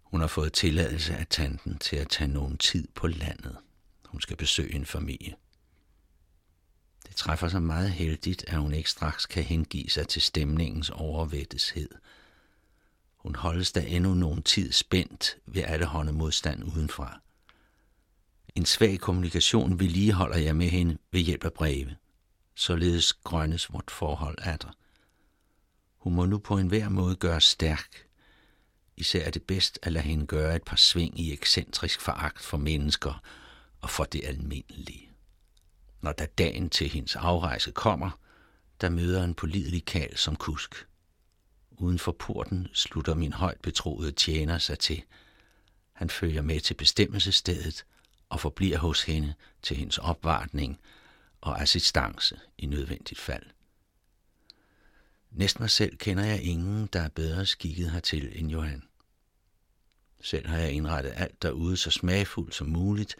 Hun 0.01 0.21
har 0.21 0.27
fået 0.27 0.53
tilladelse 0.53 1.15
af 1.15 1.27
tanten 1.29 1.77
til 1.77 1.95
at 1.95 2.09
tage 2.09 2.27
nogen 2.27 2.57
tid 2.57 2.88
på 2.95 3.07
landet. 3.07 3.57
Hun 4.05 4.21
skal 4.21 4.38
besøge 4.38 4.74
en 4.75 4.86
familie. 4.86 5.36
Det 7.10 7.18
træffer 7.18 7.48
sig 7.48 7.62
meget 7.62 7.92
heldigt, 7.92 8.46
at 8.48 8.58
hun 8.58 8.74
ikke 8.74 8.89
straks 8.89 9.25
kan 9.25 9.44
hengive 9.44 9.89
sig 9.89 10.08
til 10.08 10.22
stemningens 10.22 10.89
overvætteshed. 10.89 11.89
Hun 13.18 13.36
holdes 13.36 13.72
da 13.72 13.84
endnu 13.88 14.13
nogen 14.13 14.44
tid 14.44 14.72
spændt 14.72 15.38
ved 15.46 15.63
alle 15.63 15.86
hånde 15.86 16.13
modstand 16.13 16.63
udenfra. 16.63 17.22
En 18.56 18.66
svag 18.66 19.00
kommunikation 19.00 19.80
vedligeholder 19.80 20.38
jeg 20.38 20.56
med 20.56 20.70
hende 20.70 20.98
ved 21.12 21.22
hjælp 21.22 21.46
af 21.46 21.54
breve. 21.54 21.96
Således 22.56 23.13
grønnes 23.13 23.74
vort 23.74 23.92
forhold 23.92 24.38
er. 24.42 24.58
Hun 25.98 26.16
må 26.16 26.25
nu 26.25 26.38
på 26.38 26.58
enhver 26.58 26.89
måde 26.89 27.16
gøre 27.16 27.42
stærk. 27.42 28.08
Især 28.98 29.25
er 29.25 29.32
det 29.32 29.44
bedst 29.44 29.80
at 29.82 29.92
lade 29.92 30.06
hende 30.06 30.25
gøre 30.25 30.56
et 30.56 30.63
par 30.63 30.75
sving 30.75 31.20
i 31.20 31.34
ekscentrisk 31.34 32.01
foragt 32.01 32.42
for 32.42 32.58
mennesker 32.58 33.22
og 33.82 33.89
for 33.89 34.04
det 34.04 34.22
almindelige. 34.24 35.09
Når 36.01 36.12
da 36.12 36.25
dagen 36.25 36.70
til 36.70 36.89
hendes 36.89 37.15
afrejse 37.15 37.72
kommer, 37.72 38.20
der 38.82 38.89
møder 38.89 39.24
en 39.24 39.34
pålidelig 39.34 39.86
kal 39.86 40.18
som 40.18 40.36
kusk. 40.36 40.88
Uden 41.72 42.00
for 42.00 42.12
porten 42.12 42.68
slutter 42.74 43.15
min 43.15 43.34
højt 43.34 43.62
betroede 43.62 44.12
tjener 44.12 44.58
sig 44.58 44.79
til. 44.79 45.03
Han 45.94 46.10
følger 46.10 46.41
med 46.41 46.60
til 46.60 46.74
bestemmelsestedet 46.74 47.86
og 48.29 48.39
forbliver 48.39 48.77
hos 48.77 49.03
hende 49.03 49.34
til 49.62 49.77
hendes 49.77 49.98
opvartning 49.98 50.79
og 51.41 51.62
assistance 51.62 52.39
i 52.58 52.65
nødvendigt 52.65 53.20
fald. 53.20 53.44
Næsten 55.32 55.63
mig 55.63 55.70
selv 55.70 55.98
kender 55.98 56.24
jeg 56.24 56.41
ingen, 56.41 56.88
der 56.94 57.01
er 57.01 57.10
bedre 57.10 57.46
skikket 57.46 57.91
hertil 57.91 58.39
end 58.39 58.51
Johan. 58.51 58.84
Selv 60.22 60.48
har 60.48 60.58
jeg 60.58 60.72
indrettet 60.72 61.13
alt 61.15 61.41
derude 61.41 61.77
så 61.77 61.91
smagfuldt 61.91 62.56
som 62.56 62.68
muligt. 62.68 63.15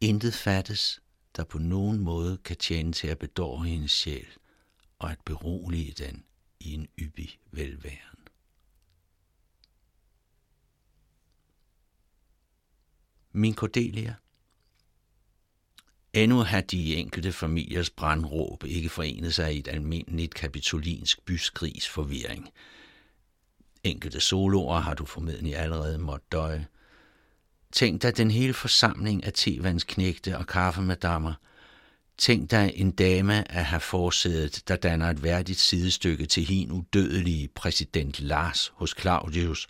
Intet 0.00 0.34
fattes, 0.34 1.00
der 1.36 1.44
på 1.44 1.58
nogen 1.58 1.98
måde 1.98 2.38
kan 2.38 2.56
tjene 2.56 2.92
til 2.92 3.08
at 3.08 3.18
bedåre 3.18 3.64
hendes 3.64 3.90
sjæl 3.90 4.26
og 4.98 5.10
at 5.10 5.18
berolige 5.24 5.92
den 5.92 6.24
i 6.60 6.74
en 6.74 6.88
yppig 6.98 7.38
velværen. 7.50 8.18
Min 13.32 13.54
Cordelia 13.54 14.14
Endnu 16.12 16.38
har 16.38 16.60
de 16.60 16.96
enkelte 16.96 17.32
familiers 17.32 17.90
brandråb 17.90 18.64
ikke 18.64 18.88
forenet 18.88 19.34
sig 19.34 19.54
i 19.54 19.58
et 19.58 19.68
almindeligt 19.68 20.34
kapitolinsk 20.34 21.24
byskrigs 21.24 21.88
forvirring. 21.88 22.50
Enkelte 23.84 24.20
soloer 24.20 24.80
har 24.80 24.94
du 24.94 25.04
formentlig 25.04 25.56
allerede 25.56 25.98
måttet 25.98 26.32
døje. 26.32 26.66
Tænk 27.72 28.02
dig 28.02 28.16
den 28.16 28.30
hele 28.30 28.54
forsamling 28.54 29.24
af 29.24 29.32
tevandsknægte 29.32 30.38
og 30.38 30.46
kaffemadammer. 30.46 31.34
Tænk 32.18 32.50
dig 32.50 32.72
en 32.74 32.90
dame 32.90 33.52
at 33.52 33.64
have 33.64 33.80
forsædet, 33.80 34.68
der 34.68 34.76
danner 34.76 35.10
et 35.10 35.22
værdigt 35.22 35.58
sidestykke 35.58 36.26
til 36.26 36.44
hin 36.44 36.72
udødelige 36.72 37.48
præsident 37.48 38.20
Lars 38.20 38.72
hos 38.74 38.94
Claudius, 39.00 39.66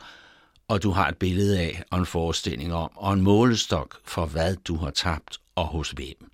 og 0.69 0.83
du 0.83 0.91
har 0.91 1.09
et 1.09 1.17
billede 1.17 1.61
af 1.61 1.83
og 1.91 1.99
en 1.99 2.07
forestilling 2.07 2.75
om, 2.75 2.91
og 2.97 3.13
en 3.13 3.21
målestok 3.21 4.01
for, 4.05 4.27
hvad 4.27 4.57
du 4.57 4.77
har 4.77 4.91
tabt 4.91 5.41
og 5.55 5.67
hos 5.67 5.91
hvem 5.91 6.31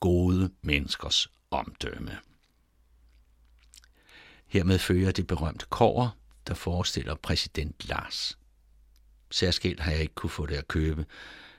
gode 0.00 0.50
menneskers 0.62 1.28
omdømme. 1.50 2.18
Hermed 4.46 4.78
fører 4.78 5.12
det 5.12 5.26
berømte 5.26 5.66
kår, 5.70 6.16
der 6.46 6.54
forestiller 6.54 7.14
præsident 7.14 7.88
Lars. 7.88 8.38
Særskilt 9.30 9.80
har 9.80 9.90
jeg 9.90 10.00
ikke 10.00 10.14
kunne 10.14 10.30
få 10.30 10.46
det 10.46 10.54
at 10.54 10.68
købe. 10.68 11.06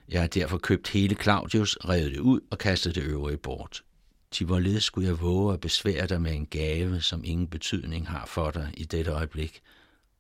Jeg 0.10 0.22
har 0.22 0.28
derfor 0.28 0.58
købt 0.58 0.88
hele 0.88 1.16
Claudius, 1.16 1.78
revet 1.86 2.12
det 2.12 2.20
ud 2.20 2.40
og 2.52 2.58
kastet 2.58 2.96
det 2.96 3.04
øvrige 3.04 3.38
bort. 3.38 3.84
Til 4.32 4.46
hvorledes 4.46 4.84
skulle 4.84 5.08
jeg 5.08 5.22
våge 5.22 5.54
at 5.54 5.60
besvære 5.60 6.08
dig 6.08 6.22
med 6.22 6.34
en 6.34 6.46
gave, 6.46 7.02
som 7.02 7.24
ingen 7.24 7.48
betydning 7.48 8.08
har 8.08 8.26
for 8.26 8.52
dig 8.52 8.74
i 8.78 8.84
dette 8.84 9.12
øjeblik? 9.12 9.62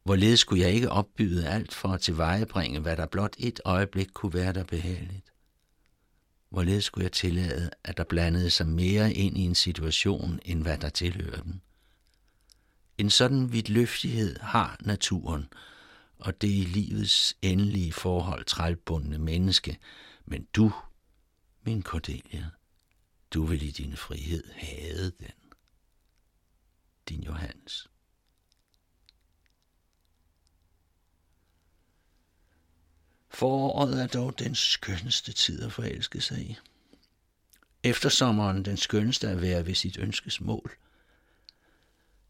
Hvorledes 0.03 0.39
skulle 0.39 0.63
jeg 0.63 0.71
ikke 0.71 0.89
opbyde 0.89 1.47
alt 1.47 1.73
for 1.73 1.89
at 1.89 2.01
tilvejebringe, 2.01 2.79
hvad 2.79 2.97
der 2.97 3.05
blot 3.05 3.35
et 3.37 3.59
øjeblik 3.65 4.07
kunne 4.13 4.33
være 4.33 4.53
der 4.53 4.63
behageligt? 4.63 5.31
Hvorledes 6.49 6.83
skulle 6.83 7.03
jeg 7.03 7.11
tillade, 7.11 7.69
at 7.83 7.97
der 7.97 8.03
blandede 8.03 8.49
sig 8.49 8.67
mere 8.67 9.13
ind 9.13 9.37
i 9.37 9.41
en 9.41 9.55
situation, 9.55 10.39
end 10.45 10.61
hvad 10.61 10.77
der 10.77 10.89
tilhører 10.89 11.41
den? 11.41 11.61
En 12.97 13.09
sådan 13.09 13.53
vidløftighed 13.53 14.39
har 14.39 14.77
naturen, 14.81 15.47
og 16.21 16.41
det 16.41 16.47
i 16.47 16.63
livets 16.63 17.37
endelige 17.41 17.93
forhold 17.93 18.45
trælbundne 18.45 19.17
menneske. 19.17 19.79
Men 20.25 20.43
du, 20.43 20.73
min 21.63 21.83
Cordelia, 21.83 22.49
du 23.33 23.45
vil 23.45 23.63
i 23.63 23.71
din 23.71 23.97
frihed 23.97 24.43
have 24.53 25.11
den. 25.19 25.31
Din 27.09 27.23
Johannes. 27.23 27.87
Foråret 33.29 34.01
er 34.01 34.07
dog 34.07 34.39
den 34.39 34.55
skønneste 34.55 35.33
tid 35.33 35.63
at 35.63 35.73
forelske 35.73 36.21
sig 36.21 36.39
i. 36.39 36.57
Eftersommeren 37.83 38.65
den 38.65 38.77
skønneste 38.77 39.29
at 39.29 39.41
være 39.41 39.65
ved 39.65 39.75
sit 39.75 39.97
ønskes 39.97 40.41
mål. 40.41 40.77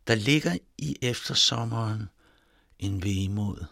Der 0.08 0.16
ligger 0.16 0.58
i 0.78 0.98
eftersommeren 1.02 2.10
en 2.80 3.04
vemod, 3.04 3.66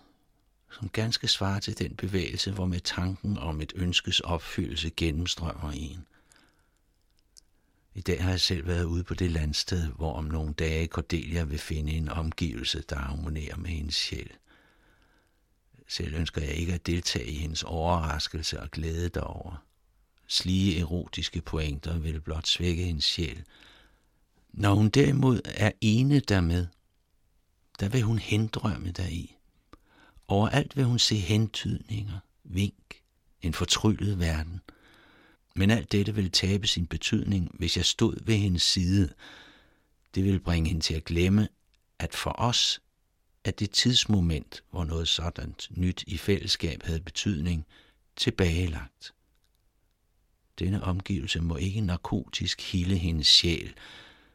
som 0.72 0.90
ganske 0.90 1.28
svarer 1.28 1.60
til 1.60 1.80
den 1.80 1.96
bevægelse, 1.96 2.52
hvor 2.52 2.66
med 2.66 2.80
tanken 2.80 3.38
om 3.38 3.62
et 3.62 3.74
ønskes 3.76 4.20
opfyldelse 4.20 4.90
gennemstrømmer 4.90 5.72
en. 5.72 6.06
I 7.94 8.02
dag 8.02 8.24
har 8.24 8.30
jeg 8.30 8.42
selv 8.42 8.68
været 8.68 8.84
ude 8.84 9.04
på 9.04 9.14
det 9.14 9.32
landsted, 9.32 9.88
hvor 9.88 10.14
om 10.14 10.24
nogle 10.24 10.54
dage 10.54 10.88
Cordelia 10.88 11.44
vil 11.44 11.60
finde 11.60 11.92
en 11.92 12.10
omgivelse, 12.10 12.84
der 12.90 12.96
harmonerer 12.96 13.58
med 13.58 13.70
hendes 13.70 13.96
sjæl. 13.96 14.32
Selv 15.88 16.16
ønsker 16.16 16.42
jeg 16.42 16.54
ikke 16.54 16.74
at 16.74 16.86
deltage 16.86 17.26
i 17.26 17.36
hendes 17.36 17.64
overraskelse 17.64 18.60
og 18.60 18.72
glæde 18.72 19.10
derover. 19.10 19.64
Slige 20.28 20.80
erotiske 20.80 21.42
pointer 21.42 21.98
vil 21.98 22.22
blot 22.22 22.48
svække 22.48 22.84
hendes 22.84 23.06
sjæl. 23.06 23.44
Når 24.54 24.74
hun 24.74 24.90
derimod 24.90 25.42
er 25.46 25.72
ene 25.82 26.20
dermed, 26.20 26.68
der 27.80 27.90
vil 27.90 28.02
hun 28.02 28.20
hendrømme 28.20 28.92
deri. 28.92 29.39
Overalt 30.30 30.78
vil 30.78 30.86
hun 30.86 31.00
se 31.00 31.16
hentydninger, 31.16 32.20
vink, 32.44 33.02
en 33.42 33.54
fortryllet 33.54 34.20
verden. 34.20 34.62
Men 35.56 35.72
alt 35.72 35.92
dette 35.92 36.16
vil 36.16 36.32
tabe 36.32 36.68
sin 36.68 36.88
betydning, 36.88 37.52
hvis 37.54 37.78
jeg 37.78 37.86
stod 37.86 38.26
ved 38.26 38.36
hendes 38.36 38.64
side. 38.64 39.14
Det 40.16 40.24
vil 40.24 40.40
bringe 40.40 40.70
hende 40.70 40.82
til 40.82 40.94
at 40.94 41.06
glemme, 41.06 41.48
at 42.00 42.16
for 42.16 42.36
os 42.38 42.82
at 43.44 43.60
det 43.60 43.72
tidsmoment, 43.72 44.64
hvor 44.72 44.84
noget 44.84 45.08
sådant 45.08 45.68
nyt 45.72 46.04
i 46.08 46.18
fællesskab 46.18 46.84
havde 46.84 47.02
betydning, 47.02 47.66
tilbagelagt. 48.16 49.14
Denne 50.60 50.84
omgivelse 50.84 51.42
må 51.42 51.56
ikke 51.56 51.82
narkotisk 51.82 52.72
hele 52.72 52.98
hendes 52.98 53.28
sjæl, 53.28 53.74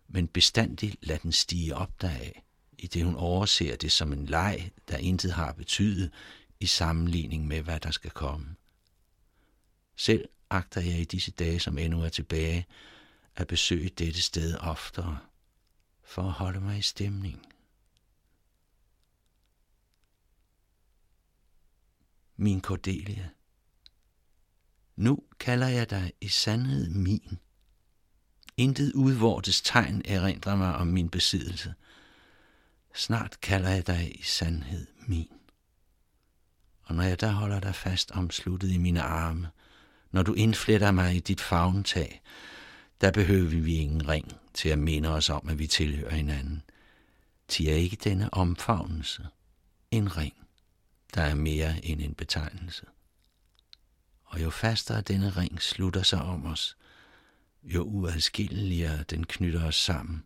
men 0.08 0.28
bestandigt 0.28 0.96
lade 1.02 1.18
den 1.22 1.32
stige 1.32 1.76
op 1.76 2.02
deraf, 2.02 2.42
i 2.84 2.86
det 2.86 3.04
hun 3.04 3.16
overser 3.16 3.76
det 3.76 3.92
som 3.92 4.12
en 4.12 4.26
leg, 4.26 4.70
der 4.88 4.96
intet 4.96 5.32
har 5.32 5.52
betydet 5.52 6.10
i 6.60 6.66
sammenligning 6.66 7.46
med, 7.46 7.62
hvad 7.62 7.80
der 7.80 7.90
skal 7.90 8.10
komme. 8.10 8.54
Selv 9.96 10.28
agter 10.50 10.80
jeg 10.80 11.00
i 11.00 11.04
disse 11.04 11.30
dage, 11.30 11.60
som 11.60 11.78
endnu 11.78 12.02
er 12.02 12.08
tilbage, 12.08 12.66
at 13.36 13.46
besøge 13.46 13.88
dette 13.88 14.22
sted 14.22 14.56
oftere, 14.60 15.18
for 16.04 16.22
at 16.22 16.32
holde 16.32 16.60
mig 16.60 16.78
i 16.78 16.82
stemning. 16.82 17.46
min 22.36 22.60
Cordelia. 22.60 23.30
Nu 24.96 25.18
kalder 25.40 25.68
jeg 25.68 25.90
dig 25.90 26.12
i 26.20 26.28
sandhed 26.28 26.90
min. 26.90 27.38
Intet 28.56 28.92
udvortes 28.92 29.60
tegn 29.60 30.02
erindrer 30.04 30.56
mig 30.56 30.74
om 30.74 30.86
min 30.86 31.08
besiddelse. 31.08 31.74
Snart 32.94 33.40
kalder 33.40 33.70
jeg 33.70 33.86
dig 33.86 34.20
i 34.20 34.22
sandhed 34.22 34.86
min. 35.06 35.32
Og 36.82 36.94
når 36.94 37.02
jeg 37.02 37.20
der 37.20 37.30
holder 37.30 37.60
dig 37.60 37.74
fast 37.74 38.10
omsluttet 38.10 38.70
i 38.70 38.78
mine 38.78 39.02
arme, 39.02 39.50
når 40.10 40.22
du 40.22 40.34
indfletter 40.34 40.90
mig 40.90 41.16
i 41.16 41.20
dit 41.20 41.40
favntag, 41.40 42.22
der 43.00 43.10
behøver 43.10 43.60
vi 43.60 43.74
ingen 43.74 44.08
ring 44.08 44.32
til 44.54 44.68
at 44.68 44.78
minde 44.78 45.08
os 45.08 45.30
om, 45.30 45.48
at 45.48 45.58
vi 45.58 45.66
tilhører 45.66 46.14
hinanden. 46.14 46.62
Til 47.48 47.68
er 47.68 47.74
ikke 47.74 47.96
denne 47.96 48.34
omfavnelse 48.34 49.26
en 49.90 50.16
ring, 50.16 50.46
der 51.14 51.22
er 51.22 51.34
mere 51.34 51.84
end 51.84 52.02
en 52.02 52.14
betegnelse. 52.14 52.86
Og 54.24 54.42
jo 54.42 54.50
fastere 54.50 55.00
denne 55.00 55.30
ring 55.30 55.62
slutter 55.62 56.02
sig 56.02 56.22
om 56.22 56.46
os, 56.46 56.76
jo 57.62 57.82
uadskilleligere 57.82 59.02
den 59.02 59.24
knytter 59.26 59.66
os 59.66 59.76
sammen, 59.76 60.24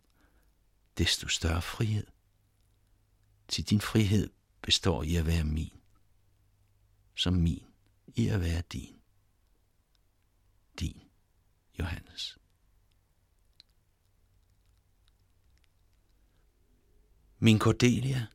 desto 0.97 1.27
større 1.27 1.61
frihed. 1.61 2.07
Til 3.49 3.63
din 3.63 3.81
frihed 3.81 4.29
består 4.61 5.03
i 5.03 5.15
at 5.15 5.25
være 5.25 5.43
min, 5.43 5.79
som 7.15 7.33
min 7.33 7.65
i 8.15 8.27
at 8.27 8.41
være 8.41 8.61
din. 8.73 8.95
Din 10.79 11.01
Johannes. 11.79 12.37
Min 17.39 17.59
Cordelia. 17.59 18.25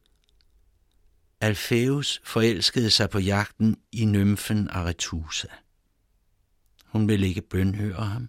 Alfeus 1.41 2.21
forelskede 2.25 2.91
sig 2.91 3.11
på 3.11 3.19
jagten 3.19 3.83
i 3.93 4.05
nymfen 4.05 4.69
Aretusa. 4.69 5.49
Hun 6.85 7.09
ville 7.09 7.29
ikke 7.29 7.43
bønhøre 7.43 8.05
ham, 8.07 8.29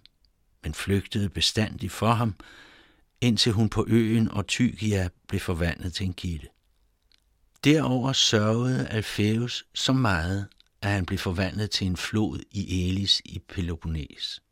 men 0.62 0.74
flygtede 0.74 1.28
bestandigt 1.28 1.92
for 1.92 2.12
ham, 2.12 2.34
indtil 3.20 3.52
hun 3.52 3.68
på 3.68 3.86
øen 3.88 4.30
Ortygia 4.30 5.08
blev 5.28 5.40
forvandlet 5.40 5.94
til 5.94 6.06
en 6.06 6.14
kilde. 6.14 6.48
Derover 7.66 8.12
sørgede 8.12 8.88
Alfæus 8.88 9.66
så 9.74 9.92
meget, 9.92 10.48
at 10.82 10.90
han 10.90 11.06
blev 11.06 11.18
forvandlet 11.18 11.70
til 11.70 11.86
en 11.86 11.96
flod 11.96 12.40
i 12.50 12.88
Elis 12.88 13.22
i 13.24 13.38
Peloponnes. 13.38 14.42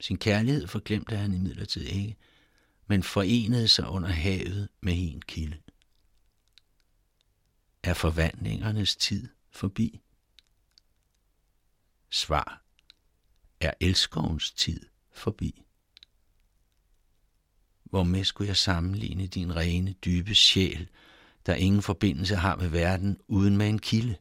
Sin 0.00 0.18
kærlighed 0.18 0.66
forglemte 0.66 1.16
han 1.16 1.34
imidlertid 1.34 1.82
ikke, 1.82 2.16
men 2.86 3.02
forenede 3.02 3.68
sig 3.68 3.88
under 3.88 4.08
havet 4.08 4.68
med 4.80 4.94
en 4.96 5.22
kilde. 5.22 5.58
Er 7.82 7.94
forvandlingernes 7.94 8.96
tid 8.96 9.28
forbi? 9.50 10.00
Svar. 12.10 12.64
Er 13.60 13.72
elskovens 13.80 14.52
tid 14.52 14.80
forbi? 15.12 15.62
Hvor 17.84 18.02
med 18.02 18.24
skulle 18.24 18.48
jeg 18.48 18.56
sammenligne 18.56 19.26
din 19.26 19.56
rene, 19.56 19.92
dybe 19.92 20.34
sjæl, 20.34 20.88
der 21.46 21.54
ingen 21.54 21.82
forbindelse 21.82 22.36
har 22.36 22.56
med 22.56 22.68
verden, 22.68 23.18
uden 23.28 23.56
med 23.56 23.68
en 23.68 23.78
kilde? 23.78 24.16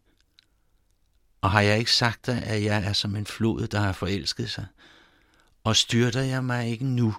Og 1.42 1.52
har 1.52 1.62
jeg 1.62 1.80
ikke 1.80 1.92
sagt 1.92 2.26
dig, 2.26 2.44
at 2.44 2.64
jeg 2.64 2.84
er 2.84 2.94
som 2.94 3.16
en 3.16 3.26
flod, 3.26 3.68
der 3.68 3.80
har 3.80 3.92
forelsket 3.92 4.50
sig? 4.50 4.66
Og 5.64 5.76
styrter 5.76 6.22
jeg 6.22 6.44
mig 6.44 6.68
ikke 6.68 6.86
nu, 6.86 7.16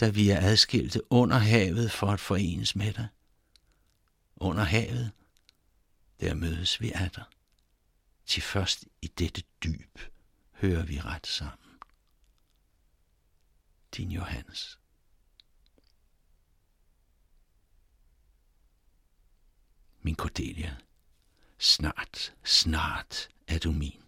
da 0.00 0.08
vi 0.08 0.30
er 0.30 0.40
adskilte 0.40 1.12
under 1.12 1.38
havet 1.38 1.90
for 1.90 2.06
at 2.06 2.20
forenes 2.20 2.76
med 2.76 2.92
dig? 2.92 3.08
Under 4.36 4.64
havet, 4.64 5.10
der 6.20 6.34
mødes 6.34 6.80
vi 6.80 6.92
af 6.92 7.10
dig. 7.10 7.24
Til 8.26 8.42
først 8.42 8.84
i 9.02 9.06
dette 9.06 9.42
dyb 9.64 9.98
hører 10.52 10.84
vi 10.84 11.00
ret 11.00 11.26
sammen. 11.26 11.68
Din 13.96 14.10
Johannes. 14.10 14.78
Cordelia, 20.18 20.76
snart, 21.58 22.32
snart 22.44 23.28
er 23.46 23.58
du 23.58 23.72
min. 23.72 24.02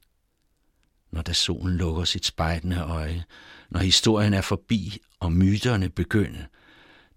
Når 1.10 1.22
da 1.22 1.32
solen 1.32 1.76
lukker 1.76 2.04
sit 2.04 2.26
spejdende 2.26 2.80
øje, 2.80 3.24
når 3.68 3.80
historien 3.80 4.34
er 4.34 4.40
forbi 4.40 4.98
og 5.20 5.32
myterne 5.32 5.90
begynde, 5.90 6.46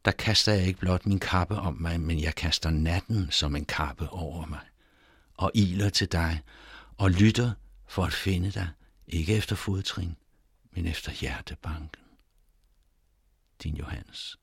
der 0.05 0.11
kaster 0.11 0.53
jeg 0.53 0.67
ikke 0.67 0.79
blot 0.79 1.05
min 1.05 1.19
kappe 1.19 1.55
om 1.55 1.73
mig, 1.73 2.01
men 2.01 2.21
jeg 2.21 2.35
kaster 2.35 2.69
natten 2.69 3.31
som 3.31 3.55
en 3.55 3.65
kappe 3.65 4.09
over 4.09 4.45
mig, 4.45 4.61
og 5.33 5.51
iler 5.53 5.89
til 5.89 6.11
dig, 6.11 6.41
og 6.97 7.11
lytter 7.11 7.51
for 7.87 8.05
at 8.05 8.13
finde 8.13 8.51
dig, 8.51 8.69
ikke 9.07 9.35
efter 9.35 9.55
fodtrin, 9.55 10.15
men 10.71 10.85
efter 10.85 11.11
hjertebanken. 11.11 12.01
Din 13.63 13.77
Johannes. 13.77 14.37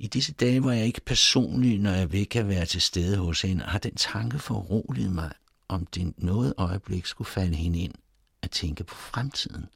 I 0.00 0.06
disse 0.06 0.32
dage, 0.32 0.60
hvor 0.60 0.70
jeg 0.70 0.86
ikke 0.86 1.00
personligt, 1.00 1.82
når 1.82 1.90
jeg 1.90 2.12
vil 2.12 2.28
kan 2.28 2.48
være 2.48 2.66
til 2.66 2.80
stede 2.80 3.16
hos 3.16 3.42
hende, 3.42 3.64
har 3.64 3.78
den 3.78 3.94
tanke 3.94 4.38
forroliget 4.38 5.12
mig, 5.12 5.32
om 5.68 5.86
det 5.86 6.14
noget 6.16 6.54
øjeblik 6.56 7.06
skulle 7.06 7.28
falde 7.28 7.54
hende 7.54 7.78
ind 7.78 7.94
at 8.42 8.50
tænke 8.50 8.84
på 8.84 8.94
fremtiden. 8.94 9.66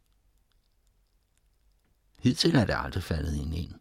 Hidtil 2.19 2.55
er 2.55 2.65
det 2.65 2.75
aldrig 2.79 3.03
faldet 3.03 3.35
hende 3.35 3.57
ind. 3.57 3.75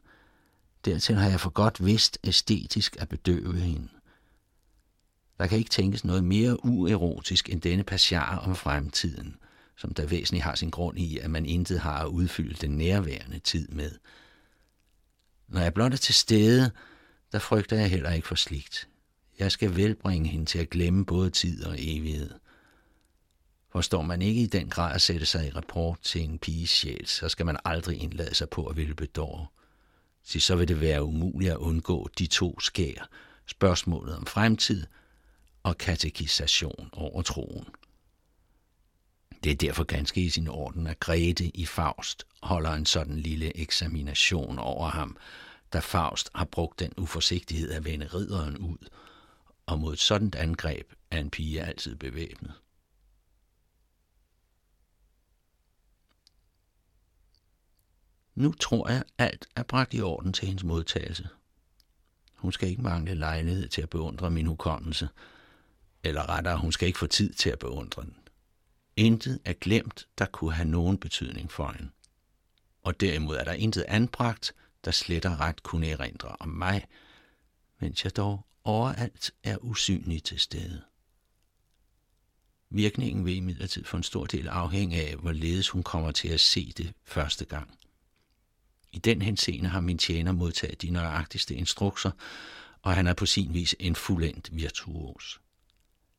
Dertil 0.85 1.15
har 1.15 1.29
jeg 1.29 1.39
for 1.39 1.49
godt 1.49 1.85
vidst 1.85 2.17
æstetisk 2.23 2.95
at 2.99 3.09
bedøve 3.09 3.59
hende. 3.59 3.87
Der 5.37 5.47
kan 5.47 5.57
ikke 5.57 5.69
tænkes 5.69 6.05
noget 6.05 6.23
mere 6.23 6.65
uerotisk 6.65 7.49
end 7.49 7.61
denne 7.61 7.83
passiar 7.83 8.37
om 8.37 8.55
fremtiden, 8.55 9.35
som 9.77 9.93
der 9.93 10.05
væsentligt 10.05 10.43
har 10.43 10.55
sin 10.55 10.69
grund 10.69 10.99
i, 10.99 11.17
at 11.17 11.31
man 11.31 11.45
intet 11.45 11.79
har 11.79 11.99
at 11.99 12.07
udfylde 12.07 12.53
den 12.61 12.77
nærværende 12.77 13.39
tid 13.39 13.67
med– 13.67 13.91
når 15.51 15.61
jeg 15.61 15.73
blot 15.73 15.93
er 15.93 15.97
til 15.97 16.13
stede, 16.13 16.71
der 17.31 17.39
frygter 17.39 17.77
jeg 17.77 17.89
heller 17.89 18.11
ikke 18.11 18.27
for 18.27 18.35
sligt. 18.35 18.87
Jeg 19.39 19.51
skal 19.51 19.75
velbringe 19.75 20.29
hende 20.29 20.45
til 20.45 20.59
at 20.59 20.69
glemme 20.69 21.05
både 21.05 21.29
tid 21.29 21.65
og 21.65 21.75
evighed. 21.77 22.31
Forstår 23.71 24.01
man 24.01 24.21
ikke 24.21 24.41
i 24.41 24.45
den 24.45 24.69
grad 24.69 24.95
at 24.95 25.01
sætte 25.01 25.25
sig 25.25 25.47
i 25.47 25.51
rapport 25.51 26.01
til 26.01 26.21
en 26.21 26.39
piges 26.39 26.69
sjæl, 26.69 27.07
så 27.07 27.29
skal 27.29 27.45
man 27.45 27.57
aldrig 27.65 28.03
indlade 28.03 28.35
sig 28.35 28.49
på 28.49 28.65
at 28.65 28.77
ville 28.77 28.95
bedåre. 28.95 29.47
Så 30.23 30.55
vil 30.55 30.67
det 30.67 30.81
være 30.81 31.03
umuligt 31.03 31.51
at 31.51 31.57
undgå 31.57 32.09
de 32.19 32.27
to 32.27 32.59
skær, 32.59 33.09
spørgsmålet 33.45 34.15
om 34.15 34.25
fremtid 34.25 34.85
og 35.63 35.77
katekisation 35.77 36.89
over 36.93 37.21
troen. 37.21 37.65
Det 39.43 39.51
er 39.51 39.55
derfor 39.55 39.83
ganske 39.83 40.21
i 40.21 40.29
sin 40.29 40.47
orden, 40.47 40.87
at 40.87 40.99
Grete 40.99 41.57
i 41.57 41.65
Faust 41.65 42.27
holder 42.43 42.73
en 42.73 42.85
sådan 42.85 43.19
lille 43.19 43.57
eksamination 43.57 44.59
over 44.59 44.89
ham, 44.89 45.17
da 45.73 45.79
Faust 45.79 46.29
har 46.35 46.45
brugt 46.45 46.79
den 46.79 46.93
uforsigtighed 46.97 47.71
at 47.71 47.85
vende 47.85 48.07
ridderen 48.07 48.57
ud, 48.57 48.87
og 49.65 49.79
mod 49.79 49.93
et 49.93 49.99
sådan 49.99 50.33
angreb 50.37 50.93
er 51.11 51.19
en 51.19 51.29
pige 51.29 51.63
altid 51.63 51.95
bevæbnet. 51.95 52.53
Nu 58.35 58.51
tror 58.51 58.89
jeg, 58.89 59.03
alt 59.17 59.47
er 59.55 59.63
bragt 59.63 59.93
i 59.93 60.01
orden 60.01 60.33
til 60.33 60.47
hendes 60.47 60.63
modtagelse. 60.63 61.29
Hun 62.35 62.51
skal 62.51 62.69
ikke 62.69 62.81
mangle 62.81 63.13
lejlighed 63.13 63.67
til 63.67 63.81
at 63.81 63.89
beundre 63.89 64.31
min 64.31 64.45
hukommelse, 64.45 65.09
eller 66.03 66.29
rettere, 66.29 66.57
hun 66.57 66.71
skal 66.71 66.87
ikke 66.87 66.99
få 66.99 67.07
tid 67.07 67.33
til 67.33 67.49
at 67.49 67.59
beundre 67.59 68.01
den. 68.01 68.15
Intet 68.95 69.39
er 69.45 69.53
glemt, 69.53 70.07
der 70.17 70.25
kunne 70.25 70.53
have 70.53 70.67
nogen 70.67 70.97
betydning 70.97 71.51
for 71.51 71.67
en. 71.67 71.91
Og 72.83 72.99
derimod 72.99 73.35
er 73.35 73.43
der 73.43 73.53
intet 73.53 73.85
anbragt, 73.87 74.53
der 74.85 74.91
slet 74.91 75.25
og 75.25 75.39
ret 75.39 75.63
kunne 75.63 75.87
erindre 75.87 76.35
om 76.39 76.47
mig, 76.49 76.87
mens 77.79 78.03
jeg 78.03 78.15
dog 78.15 78.45
overalt 78.63 79.31
er 79.43 79.57
usynlig 79.57 80.23
til 80.23 80.39
stede. 80.39 80.81
Virkningen 82.69 83.25
vil 83.25 83.35
imidlertid 83.35 83.83
for 83.83 83.97
en 83.97 84.03
stor 84.03 84.25
del 84.25 84.47
afhænge 84.47 85.01
af, 85.01 85.15
hvorledes 85.15 85.69
hun 85.69 85.83
kommer 85.83 86.11
til 86.11 86.27
at 86.27 86.39
se 86.39 86.73
det 86.77 86.93
første 87.03 87.45
gang. 87.45 87.77
I 88.91 88.99
den 88.99 89.21
henseende 89.21 89.69
har 89.69 89.79
min 89.79 89.97
tjener 89.97 90.31
modtaget 90.31 90.81
de 90.81 90.89
nøjagtigste 90.89 91.55
instrukser, 91.55 92.11
og 92.81 92.95
han 92.95 93.07
er 93.07 93.13
på 93.13 93.25
sin 93.25 93.53
vis 93.53 93.75
en 93.79 93.95
fuldendt 93.95 94.55
virtuos. 94.55 95.41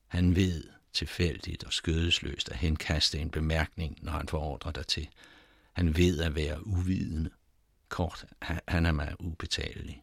Han 0.06 0.36
ved, 0.36 0.64
tilfældigt 0.92 1.64
og 1.64 1.72
skødesløst 1.72 2.48
at 2.48 2.56
henkaste 2.56 3.18
en 3.18 3.30
bemærkning, 3.30 3.98
når 4.02 4.12
han 4.12 4.28
forordrer 4.28 4.70
dig 4.70 4.74
dertil. 4.74 5.08
Han 5.72 5.96
ved 5.96 6.20
at 6.20 6.34
være 6.34 6.66
uvidende. 6.66 7.30
Kort, 7.88 8.24
han 8.68 8.86
er 8.86 8.92
mig 8.92 9.14
ubetalelig. 9.20 10.02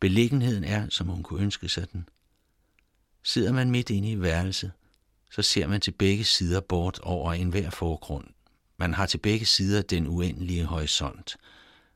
Beliggenheden 0.00 0.64
er, 0.64 0.88
som 0.88 1.06
hun 1.06 1.22
kunne 1.22 1.42
ønske 1.42 1.68
sig 1.68 1.92
den. 1.92 2.08
Sidder 3.22 3.52
man 3.52 3.70
midt 3.70 3.90
inde 3.90 4.10
i 4.10 4.20
værelset, 4.20 4.72
så 5.30 5.42
ser 5.42 5.66
man 5.66 5.80
til 5.80 5.90
begge 5.90 6.24
sider 6.24 6.60
bort 6.60 6.98
over 6.98 7.32
enhver 7.32 7.70
forgrund. 7.70 8.26
Man 8.76 8.94
har 8.94 9.06
til 9.06 9.18
begge 9.18 9.46
sider 9.46 9.82
den 9.82 10.06
uendelige 10.06 10.64
horisont. 10.64 11.36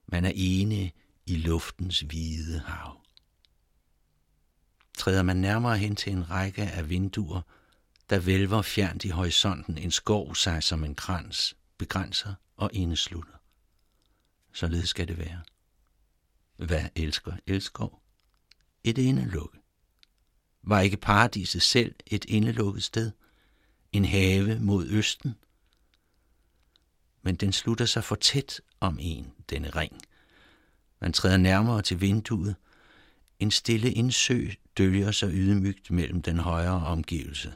Man 0.07 0.25
er 0.25 0.33
ene 0.35 0.91
i 1.27 1.37
luftens 1.37 2.01
hvide 2.01 2.61
hav. 2.67 3.01
Træder 5.01 5.23
man 5.23 5.37
nærmere 5.37 5.79
hen 5.79 5.97
til 5.97 6.13
en 6.13 6.31
række 6.31 6.63
af 6.63 6.89
vinduer, 6.89 7.41
der 8.11 8.19
vælver 8.19 8.63
fjernt 8.63 9.05
i 9.05 9.09
horisonten 9.09 9.79
en 9.79 9.91
skov 9.91 10.35
sig 10.35 10.63
som 10.63 10.85
en 10.85 10.95
krans, 10.95 11.57
begrænser 11.79 12.35
og 12.57 12.71
indeslutter. 12.73 13.33
Således 14.53 14.89
skal 14.89 15.09
det 15.09 15.19
være. 15.19 15.43
Hvad 16.57 16.85
elsker 16.95 17.33
elskov? 17.47 18.03
et 18.85 18.99
indelukke? 18.99 19.59
Var 20.63 20.81
ikke 20.81 20.97
paradiset 20.97 21.63
selv 21.63 21.95
et 22.07 22.25
indelukket 22.25 22.83
sted? 22.83 23.13
En 23.93 24.05
have 24.05 24.59
mod 24.59 24.87
østen? 24.87 25.35
Men 27.23 27.37
den 27.37 27.53
slutter 27.53 27.87
sig 27.87 28.05
for 28.05 28.15
tæt 28.15 28.61
om 28.81 28.99
en, 29.01 29.33
denne 29.51 29.71
ring. 29.71 30.01
Man 31.01 31.13
træder 31.13 31.37
nærmere 31.37 31.83
til 31.83 32.01
vinduet. 32.01 32.57
En 33.39 33.51
stille 33.51 33.93
indsø 33.93 34.49
dølger 34.81 35.11
sig 35.11 35.31
ydmygt 35.33 35.91
mellem 35.91 36.23
den 36.23 36.39
højere 36.39 36.87
omgivelse. 36.87 37.55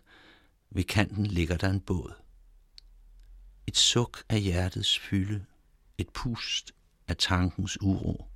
Ved 0.71 0.85
kanten 0.85 1.27
ligger 1.27 1.57
der 1.57 1.71
en 1.71 1.81
båd. 1.81 2.13
Et 3.67 3.77
suk 3.77 4.25
af 4.29 4.41
hjertets 4.41 4.99
fylde, 4.99 5.45
et 5.99 6.09
pust 6.15 6.73
af 7.09 7.17
tankens 7.17 7.83
uro. 7.83 8.27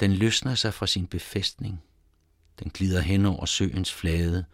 Den 0.00 0.12
løsner 0.12 0.54
sig 0.54 0.74
fra 0.74 0.86
sin 0.86 1.06
befæstning. 1.06 1.82
Den 2.58 2.70
glider 2.70 3.00
hen 3.00 3.26
over 3.26 3.46
søens 3.46 3.92
flade, 3.92 4.44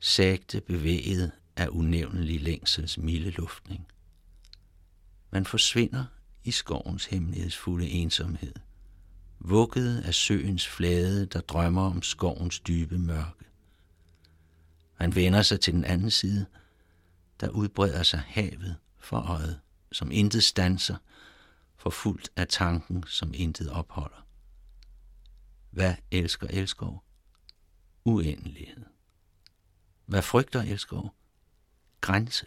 sagte 0.00 0.60
bevæget 0.60 1.32
af 1.56 1.68
unævnelig 1.68 2.40
længsels 2.40 2.98
milde 2.98 3.30
luftning. 3.30 3.86
Man 5.30 5.44
forsvinder 5.44 6.04
i 6.44 6.50
skovens 6.50 7.06
hemmelighedsfulde 7.06 7.88
ensomhed, 7.88 8.54
vugget 9.40 10.00
af 10.00 10.14
søens 10.14 10.68
flade, 10.68 11.26
der 11.26 11.40
drømmer 11.40 11.82
om 11.82 12.02
skovens 12.02 12.60
dybe 12.60 12.98
mørke. 12.98 13.44
Han 14.94 15.14
vender 15.14 15.42
sig 15.42 15.60
til 15.60 15.74
den 15.74 15.84
anden 15.84 16.10
side, 16.10 16.46
der 17.40 17.48
udbreder 17.48 18.02
sig 18.02 18.20
havet 18.20 18.76
for 18.98 19.16
øjet, 19.16 19.60
som 19.92 20.10
intet 20.10 20.44
stanser, 20.44 20.96
forfuldt 21.76 22.30
af 22.36 22.48
tanken, 22.48 23.04
som 23.06 23.34
intet 23.34 23.70
opholder. 23.70 24.26
Hvad 25.70 25.94
elsker 26.10 26.46
Elskov? 26.46 27.04
Uendelighed. 28.04 28.84
Hvad 30.06 30.22
frygter 30.22 30.62
Elskov? 30.62 31.14
Grænse. 32.00 32.46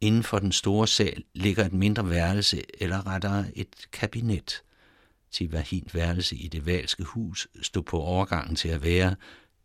Inden 0.00 0.22
for 0.22 0.38
den 0.38 0.52
store 0.52 0.88
sal 0.88 1.24
ligger 1.34 1.64
et 1.64 1.72
mindre 1.72 2.10
værelse, 2.10 2.62
eller 2.82 3.06
rettere 3.06 3.58
et 3.58 3.88
kabinet, 3.92 4.62
til 5.32 5.48
hvad 5.48 5.62
hint 5.62 5.94
værelse 5.94 6.36
i 6.36 6.48
det 6.48 6.66
valske 6.66 7.04
hus 7.04 7.48
stod 7.62 7.82
på 7.82 8.00
overgangen 8.00 8.56
til 8.56 8.68
at 8.68 8.82
være, 8.82 9.16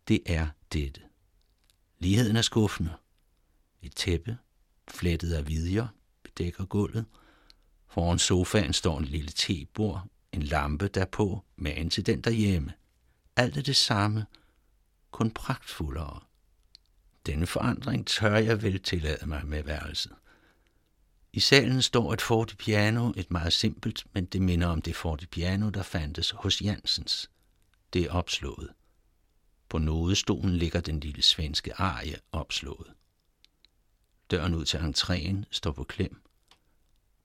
det 0.08 0.20
er 0.26 0.48
dette. 0.74 1.02
Ligheden 2.00 2.36
er 2.36 2.42
skuffende. 2.42 2.94
Et 3.82 3.96
tæppe, 3.96 4.38
flettet 4.88 5.34
af 5.34 5.48
vidjer, 5.48 5.88
bedækker 6.24 6.66
gulvet. 6.66 7.06
Foran 7.88 8.20
sofaen 8.20 8.74
står 8.74 9.00
en 9.00 9.06
lille 9.06 9.30
tebord, 9.30 10.08
en 10.32 10.44
lampe 10.44 10.88
derpå, 10.88 11.44
magen 11.56 11.90
til 11.90 12.06
den 12.06 12.22
derhjemme. 12.22 12.74
Alt 13.36 13.58
er 13.58 13.62
det 13.62 13.76
samme, 13.76 14.26
kun 15.12 15.32
pragtfuldere. 15.32 16.20
Denne 17.26 17.48
forandring 17.48 18.08
tør 18.08 18.36
jeg 18.36 18.64
vel 18.64 18.80
tillade 18.80 19.26
mig 19.26 19.46
med 19.46 19.64
værelset. 19.64 20.14
I 21.38 21.40
salen 21.40 21.82
står 21.82 22.14
et 22.14 22.22
fortepiano, 22.22 23.14
et 23.16 23.32
meget 23.32 23.54
simpelt, 23.54 24.06
men 24.14 24.26
det 24.26 24.42
minder 24.42 24.68
om 24.68 24.82
det 24.82 24.96
fortepiano, 24.96 25.70
der 25.70 25.84
fandtes 25.84 26.32
hos 26.32 26.62
Jansens. 26.62 27.30
Det 27.94 28.04
er 28.04 28.12
opslået. 28.12 28.70
På 29.70 29.78
nodestolen 29.78 30.56
ligger 30.56 30.80
den 30.80 31.00
lille 31.00 31.22
svenske 31.22 31.74
arie 31.74 32.16
opslået. 32.32 32.88
Døren 34.32 34.54
ud 34.54 34.66
til 34.66 34.78
entréen 34.78 35.44
står 35.52 35.72
på 35.72 35.84
klem. 35.84 36.22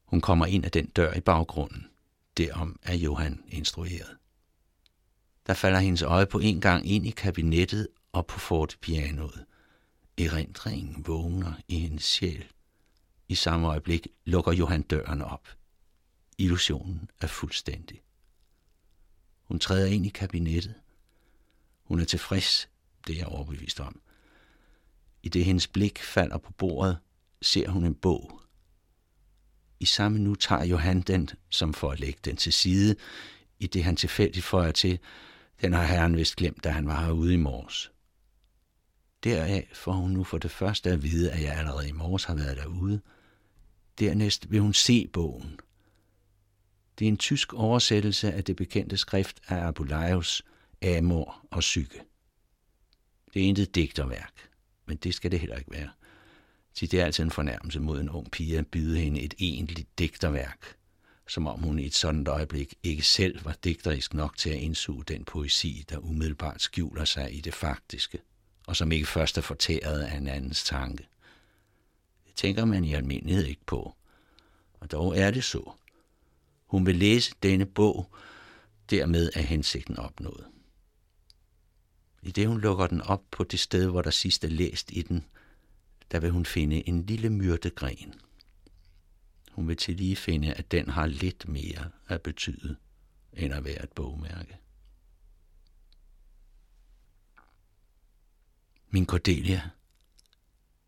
Hun 0.05 0.21
kommer 0.21 0.47
ind 0.47 0.65
af 0.65 0.71
den 0.71 0.87
dør 0.87 1.15
i 1.15 1.21
baggrunden. 1.21 1.87
Derom 2.37 2.79
er 2.83 2.95
Johan 2.95 3.45
instrueret. 3.49 4.17
Der 5.47 5.55
falder 5.55 5.79
hendes 5.79 6.03
øje 6.03 6.27
på 6.27 6.39
en 6.39 6.61
gang 6.61 6.87
ind 6.91 7.07
i 7.07 7.11
kabinettet 7.11 7.89
og 8.13 8.27
på 8.27 8.39
fortepianoet. 8.39 9.45
Erindringen 10.19 11.07
vågner 11.07 11.53
i 11.69 11.79
hendes 11.79 12.05
sjæl. 12.05 12.45
I 13.33 13.35
samme 13.35 13.69
øjeblik 13.69 14.09
lukker 14.25 14.53
Johan 14.53 14.83
døren 14.83 15.23
op. 15.23 15.49
Illusionen 16.39 17.11
er 17.21 17.27
fuldstændig. 17.27 18.03
Hun 19.43 19.59
træder 19.59 19.87
ind 19.87 20.07
i 20.07 20.09
kabinettet. 20.09 20.75
Hun 21.83 22.01
er 22.01 22.05
tilfreds, 22.05 22.69
det 23.07 23.13
er 23.13 23.19
jeg 23.19 23.27
overbevist 23.27 23.81
om. 23.81 24.01
I 25.23 25.29
det 25.29 25.45
hendes 25.45 25.69
blik 25.69 25.99
falder 25.99 26.39
på 26.39 26.53
bordet, 26.53 26.99
ser 27.43 27.69
hun 27.69 27.85
en 27.85 27.95
bog. 27.95 28.41
I 29.81 29.87
samme 29.87 30.19
nu 30.19 30.35
tager 30.35 30.65
Johan 30.65 31.01
den, 31.01 31.29
som 31.51 31.75
for 31.75 31.91
at 31.91 32.01
lægge 32.01 32.21
den 32.25 32.37
til 32.37 32.53
side, 32.53 32.97
i 33.59 33.67
det 33.67 33.85
han 33.85 33.97
tilfældigt 33.97 34.45
føjer 34.45 34.73
til, 34.73 34.99
den 35.61 35.73
har 35.73 35.85
herren 35.85 36.17
vist 36.17 36.37
glemt, 36.37 36.65
da 36.65 36.71
han 36.71 36.87
var 36.87 37.05
herude 37.05 37.35
i 37.35 37.37
morges. 37.37 37.93
Deraf 39.25 39.71
får 39.75 39.93
hun 39.93 40.11
nu 40.11 40.25
for 40.25 40.39
det 40.39 40.51
første 40.51 40.91
at 40.91 41.03
vide, 41.03 41.33
at 41.33 41.43
jeg 41.43 41.57
allerede 41.59 41.89
i 41.89 41.93
morges 41.93 42.25
har 42.25 42.35
været 42.35 42.57
derude. 42.57 43.01
Dernæst 43.99 44.51
vil 44.51 44.61
hun 44.61 44.75
se 44.75 45.07
bogen. 45.13 45.61
Det 46.99 47.05
er 47.05 47.09
en 47.09 47.17
tysk 47.17 47.53
oversættelse 47.53 48.33
af 48.33 48.45
det 48.45 48.57
bekendte 48.57 48.97
skrift 48.97 49.41
af 49.49 49.67
Apuleius, 49.67 50.43
Amor 50.83 51.47
og 51.51 51.61
Psyke. 51.61 52.01
Det 53.35 53.43
er 53.43 53.47
intet 53.47 53.75
digterværk, 53.75 54.33
men 54.87 54.97
det 54.97 55.15
skal 55.15 55.31
det 55.31 55.41
heller 55.41 55.57
ikke 55.57 55.71
være. 55.71 55.91
Til 56.75 56.91
det 56.91 57.01
er 57.01 57.05
altså 57.05 57.23
en 57.23 57.31
fornærmelse 57.31 57.81
mod 57.81 58.01
en 58.01 58.11
ung 58.11 58.31
pige 58.31 58.59
at 58.59 58.67
byde 58.67 58.99
hende 59.01 59.21
et 59.21 59.35
egentligt 59.39 59.99
digterværk, 59.99 60.77
som 61.29 61.47
om 61.47 61.61
hun 61.61 61.79
i 61.79 61.87
et 61.87 61.95
sådan 61.95 62.27
øjeblik 62.27 62.75
ikke 62.83 63.03
selv 63.03 63.45
var 63.45 63.57
digterisk 63.65 64.15
nok 64.15 64.37
til 64.37 64.51
at 64.51 64.59
indsuge 64.59 65.05
den 65.05 65.25
poesi, 65.25 65.85
der 65.91 65.99
umiddelbart 65.99 66.63
skjuler 66.63 67.05
sig 67.05 67.35
i 67.37 67.41
det 67.41 67.55
faktiske, 67.55 68.19
og 68.67 68.77
som 68.77 68.93
ikke 68.93 69.07
først 69.07 69.39
er 69.39 69.43
fortæret 69.43 70.01
af 70.01 70.17
en 70.17 70.29
andens 70.29 70.65
tanke. 70.65 71.09
Tænker 72.35 72.65
man 72.65 72.85
i 72.85 72.95
almindelighed 72.95 73.45
ikke 73.45 73.67
på, 73.67 73.97
og 74.81 74.91
dog 74.91 75.19
er 75.19 75.31
det 75.31 75.45
så. 75.45 75.73
Hun 76.67 76.87
vil 76.87 76.97
læse 76.97 77.35
denne 77.43 77.67
bog, 77.67 78.15
dermed 78.91 79.31
er 79.35 79.41
hensigten 79.41 79.97
opnået. 79.97 80.47
I 82.23 82.31
det 82.31 82.49
hun 82.49 82.61
lukker 82.61 82.87
den 82.87 83.01
op 83.01 83.23
på 83.31 83.45
det 83.45 83.61
sted, 83.61 83.87
hvor 83.87 84.03
der 84.03 84.11
sidst 84.11 84.45
er 84.45 84.49
læst 84.49 84.91
i 84.93 85.03
den, 85.03 85.27
der 86.11 86.21
vil 86.21 86.31
hun 86.31 86.47
finde 86.47 86.89
en 86.89 87.07
lille 87.07 87.31
myrtegren. 87.31 88.15
Hun 89.53 89.69
vil 89.69 89.77
til 89.77 89.97
lige 89.97 90.17
finde, 90.17 90.55
at 90.55 90.71
den 90.71 90.89
har 90.89 91.07
lidt 91.07 91.49
mere 91.49 91.91
at 92.09 92.23
betyde, 92.23 92.77
end 93.33 93.55
at 93.55 93.65
være 93.65 93.83
et 93.83 93.93
bogmærke. 93.93 94.59
Min 98.91 99.07
Cordelia, 99.07 99.71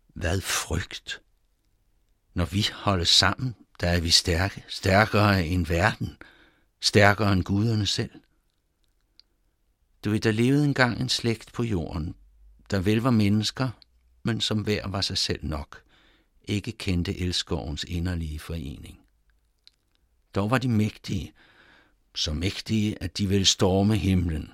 hvad 0.07 0.41
frygt? 0.41 1.24
Når 2.35 2.45
vi 2.45 2.67
holder 2.73 3.05
sammen, 3.05 3.55
der 3.81 3.89
er 3.89 4.01
vi 4.01 4.11
stærke, 4.11 4.65
stærkere 4.69 5.47
end 5.47 5.67
verden, 5.67 6.17
stærkere 6.81 7.33
end 7.33 7.45
guderne 7.45 7.87
selv. 7.87 8.11
Du 10.05 10.11
ved, 10.11 10.21
der 10.21 10.33
levede 10.33 10.65
engang 10.65 11.01
en 11.01 11.09
slægt 11.09 11.53
på 11.53 11.63
jorden, 11.63 12.15
der 12.71 12.81
vel 12.81 12.99
var 12.99 13.11
mennesker, 13.11 13.71
men 14.23 14.41
som 14.41 14.59
hver 14.61 14.89
var 14.89 15.01
sig 15.01 15.19
selv 15.19 15.45
nok, 15.45 15.83
ikke 16.45 16.73
kendte 16.73 17.19
elskovens 17.19 17.85
inderlige 17.85 18.39
forening. 18.39 19.01
Dog 20.35 20.51
var 20.51 20.59
de 20.59 20.69
mægtige, 20.69 21.33
så 22.15 22.33
mægtige, 22.33 23.03
at 23.03 23.19
de 23.19 23.29
ville 23.29 23.47
storme 23.47 23.97
himlen. 23.97 24.53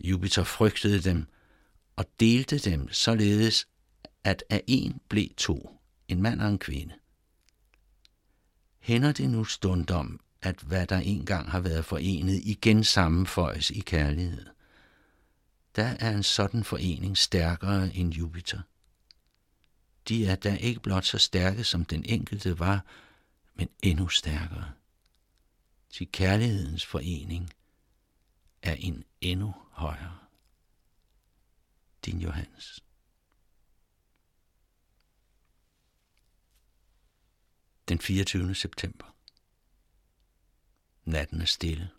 Jupiter 0.00 0.44
frygtede 0.44 1.00
dem 1.00 1.26
og 1.96 2.04
delte 2.20 2.58
dem 2.58 2.92
således, 2.92 3.68
at 4.24 4.44
af 4.50 4.62
en 4.66 5.00
blev 5.08 5.28
to, 5.36 5.77
en 6.08 6.22
mand 6.22 6.40
og 6.40 6.48
en 6.48 6.58
kvinde. 6.58 6.94
Hænder 8.78 9.12
det 9.12 9.30
nu 9.30 9.44
stundom, 9.44 10.20
at 10.42 10.60
hvad 10.60 10.86
der 10.86 10.98
engang 10.98 11.50
har 11.50 11.60
været 11.60 11.84
forenet, 11.84 12.40
igen 12.44 12.84
sammenføjes 12.84 13.70
i 13.70 13.80
kærlighed. 13.80 14.46
Der 15.76 15.84
er 15.84 16.10
en 16.10 16.22
sådan 16.22 16.64
forening 16.64 17.18
stærkere 17.18 17.94
end 17.94 18.14
Jupiter. 18.14 18.60
De 20.08 20.26
er 20.26 20.34
da 20.34 20.56
ikke 20.56 20.80
blot 20.80 21.04
så 21.04 21.18
stærke, 21.18 21.64
som 21.64 21.84
den 21.84 22.04
enkelte 22.04 22.58
var, 22.58 22.84
men 23.54 23.68
endnu 23.82 24.08
stærkere. 24.08 24.72
Til 25.90 26.12
kærlighedens 26.12 26.86
forening 26.86 27.50
er 28.62 28.74
en 28.74 29.04
endnu 29.20 29.54
højere. 29.70 30.18
Din 32.04 32.20
Johannes. 32.20 32.82
Den 37.88 37.98
24. 37.98 38.54
september. 38.54 39.16
Natten 41.04 41.40
er 41.40 41.44
stille. 41.44 41.90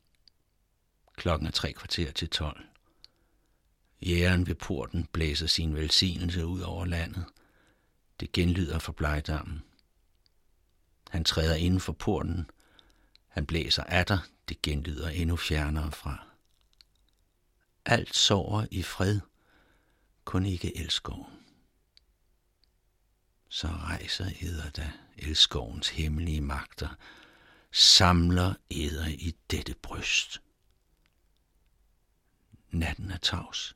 Klokken 1.15 1.47
er 1.47 1.51
tre 1.51 1.73
kvarter 1.73 2.11
til 2.11 2.29
tolv. 2.29 2.65
Jægeren 4.01 4.47
ved 4.47 4.55
porten 4.55 5.05
blæser 5.11 5.47
sin 5.47 5.75
velsignelse 5.75 6.45
ud 6.45 6.61
over 6.61 6.85
landet. 6.85 7.25
Det 8.19 8.31
genlyder 8.31 8.79
fra 8.79 8.91
blegdammen. 8.91 9.63
Han 11.09 11.23
træder 11.23 11.55
inden 11.55 11.79
for 11.79 11.93
porten. 11.93 12.49
Han 13.27 13.45
blæser 13.45 13.83
af 13.83 14.05
dig, 14.05 14.19
det 14.49 14.61
genlyder 14.61 15.09
endnu 15.09 15.35
fjernere 15.35 15.91
fra. 15.91 16.27
Alt 17.85 18.15
sover 18.15 18.65
i 18.71 18.83
fred, 18.83 19.19
kun 20.25 20.45
ikke 20.45 20.77
elskoven. 20.77 21.38
Så 23.49 23.67
rejser 23.67 24.31
eder 24.41 24.69
da 24.69 24.91
elskovens 25.17 25.89
hemmelige 25.89 26.41
magter, 26.41 26.89
samler 27.71 28.53
eder 28.69 29.07
i 29.07 29.35
dette 29.51 29.75
bryst. 29.81 30.41
Natten 32.71 33.11
er 33.11 33.17
tavs. 33.17 33.75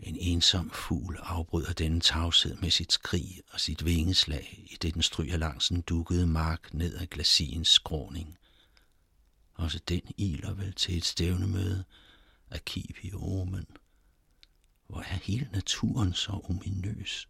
En 0.00 0.16
ensom 0.16 0.70
fugl 0.70 1.16
afbryder 1.20 1.72
denne 1.72 2.00
tavshed 2.00 2.56
med 2.56 2.70
sit 2.70 2.92
skrig 2.92 3.42
og 3.50 3.60
sit 3.60 3.84
vingeslag, 3.84 4.64
i 4.70 4.76
det 4.82 4.94
den 4.94 5.02
stryger 5.02 5.36
langs 5.36 5.68
den 5.68 5.80
dukkede 5.80 6.26
mark 6.26 6.74
ned 6.74 6.96
ad 6.96 7.06
glasiens 7.06 7.68
skråning. 7.68 8.38
Også 9.54 9.78
den 9.88 10.02
iler 10.16 10.52
vel 10.52 10.72
til 10.72 10.96
et 10.96 11.04
stævnemøde 11.04 11.84
af 12.50 12.64
Kipi 12.64 13.10
og 13.14 13.40
Omen. 13.40 13.66
Hvor 14.86 15.00
er 15.00 15.18
hele 15.22 15.48
naturen 15.52 16.14
så 16.14 16.40
ominøs? 16.44 17.28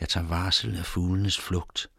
Jeg 0.00 0.08
tager 0.08 0.26
varsel 0.26 0.76
af 0.76 0.86
fuglenes 0.86 1.38
flugt, 1.38 1.90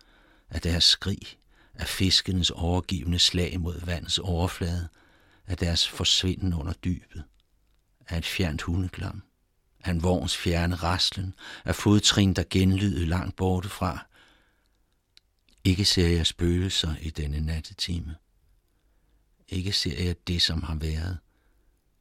af 0.50 0.62
deres 0.62 0.84
skrig, 0.84 1.40
af 1.74 1.88
fiskenes 1.88 2.50
overgivende 2.50 3.20
slag 3.20 3.60
mod 3.60 3.86
vandets 3.86 4.20
overflade, 4.20 4.88
af 5.48 5.58
deres 5.58 5.88
forsvinden 5.88 6.54
under 6.54 6.74
dybet, 6.74 7.24
af 8.08 8.18
et 8.18 8.26
fjernt 8.26 8.62
hundeklam, 8.62 9.24
af 9.84 9.92
en 9.92 10.04
vogns 10.04 10.38
fjerne 10.38 10.76
raslen, 10.76 11.36
af 11.66 11.76
fodtrin, 11.76 12.34
der 12.34 12.44
genlyder 12.50 13.06
langt 13.06 13.36
borte 13.36 13.70
fra. 13.70 14.08
Ikke 15.64 15.86
ser 15.86 16.08
jeg 16.08 16.28
spøgelser 16.28 16.96
i 17.02 17.10
denne 17.10 17.40
nattetime. 17.40 18.16
Ikke 19.48 19.74
ser 19.74 20.04
jeg 20.04 20.28
det, 20.28 20.42
som 20.42 20.64
har 20.64 20.76
været, 20.76 21.18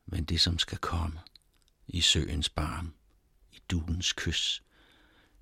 men 0.06 0.24
det, 0.24 0.40
som 0.40 0.58
skal 0.58 0.78
komme. 0.78 1.20
I 1.88 2.00
søens 2.00 2.48
barm, 2.48 2.94
i 3.52 3.58
duens 3.70 4.12
kys, 4.12 4.62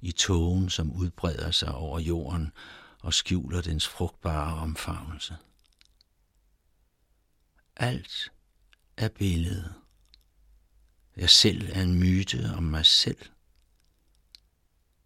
i 0.00 0.12
tågen, 0.12 0.70
som 0.70 0.92
udbreder 0.92 1.50
sig 1.50 1.74
over 1.74 1.98
jorden 1.98 2.52
og 3.02 3.14
skjuler 3.14 3.62
dens 3.62 3.88
frugtbare 3.88 4.54
omfavnelse. 4.54 5.36
Alt 7.76 8.32
er 8.96 9.08
billedet. 9.08 9.74
Jeg 11.16 11.30
selv 11.30 11.70
er 11.72 11.82
en 11.82 11.98
myte 11.98 12.52
om 12.56 12.62
mig 12.62 12.86
selv. 12.86 13.18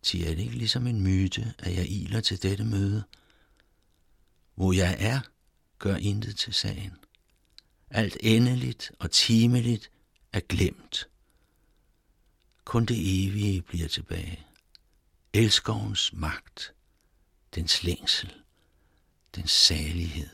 Til 0.03 0.25
er 0.25 0.35
det 0.35 0.39
ikke 0.39 0.59
ligesom 0.59 0.87
en 0.87 1.01
myte, 1.01 1.55
at 1.59 1.77
jeg 1.77 1.91
iler 1.91 2.21
til 2.21 2.43
dette 2.43 2.65
møde? 2.65 3.05
Hvor 4.55 4.73
jeg 4.73 4.97
er, 4.99 5.21
gør 5.79 5.97
intet 5.97 6.37
til 6.37 6.55
sagen. 6.55 6.97
Alt 7.91 8.17
endeligt 8.21 8.93
og 8.99 9.11
timeligt 9.11 9.91
er 10.33 10.41
glemt. 10.41 11.09
Kun 12.65 12.87
det 12.87 13.27
evige 13.27 13.63
bliver 13.63 13.89
tilbage. 13.89 14.48
Elskovens 15.39 16.13
magt, 16.13 16.75
dens 17.55 17.83
længsel, 17.83 18.35
dens 19.35 19.51
salighed. 19.51 20.29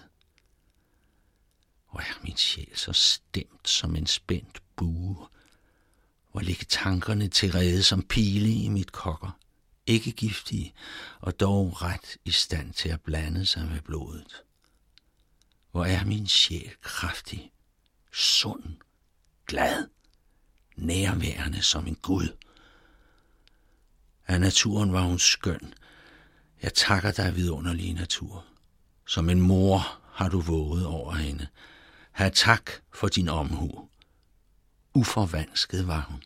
Hvor 1.90 2.00
er 2.00 2.22
min 2.22 2.36
sjæl 2.36 2.76
så 2.76 2.92
stemt 2.92 3.68
som 3.68 3.96
en 3.96 4.06
spændt 4.06 4.62
bue, 4.76 5.28
hvor 6.32 6.40
ligger 6.40 6.64
tankerne 6.64 7.28
til 7.28 7.52
rede 7.52 7.82
som 7.82 8.02
pile 8.02 8.52
i 8.52 8.68
mit 8.68 8.92
kokker, 8.92 9.38
ikke 9.86 10.12
giftige 10.12 10.74
og 11.20 11.40
dog 11.40 11.82
ret 11.82 12.16
i 12.24 12.30
stand 12.30 12.72
til 12.72 12.88
at 12.88 13.00
blande 13.00 13.46
sig 13.46 13.66
med 13.66 13.80
blodet. 13.80 14.42
Hvor 15.70 15.84
er 15.84 16.04
min 16.04 16.26
sjæl 16.26 16.72
kraftig, 16.80 17.52
sund, 18.12 18.76
glad, 19.46 19.88
nærværende 20.76 21.62
som 21.62 21.86
en 21.86 21.96
Gud. 21.96 22.36
Af 24.26 24.40
naturen 24.40 24.92
var 24.92 25.02
hun 25.02 25.18
skøn. 25.18 25.74
Jeg 26.62 26.74
takker 26.74 27.10
dig 27.10 27.36
vidunderlige 27.36 27.92
natur. 27.92 28.44
Som 29.06 29.30
en 29.30 29.40
mor 29.40 30.00
har 30.12 30.28
du 30.28 30.40
våget 30.40 30.86
over 30.86 31.12
hende. 31.14 31.46
Ha' 32.12 32.28
tak 32.28 32.70
for 32.92 33.08
din 33.08 33.28
omhu. 33.28 33.88
Uforvansket 34.94 35.86
var 35.86 36.06
hun. 36.10 36.22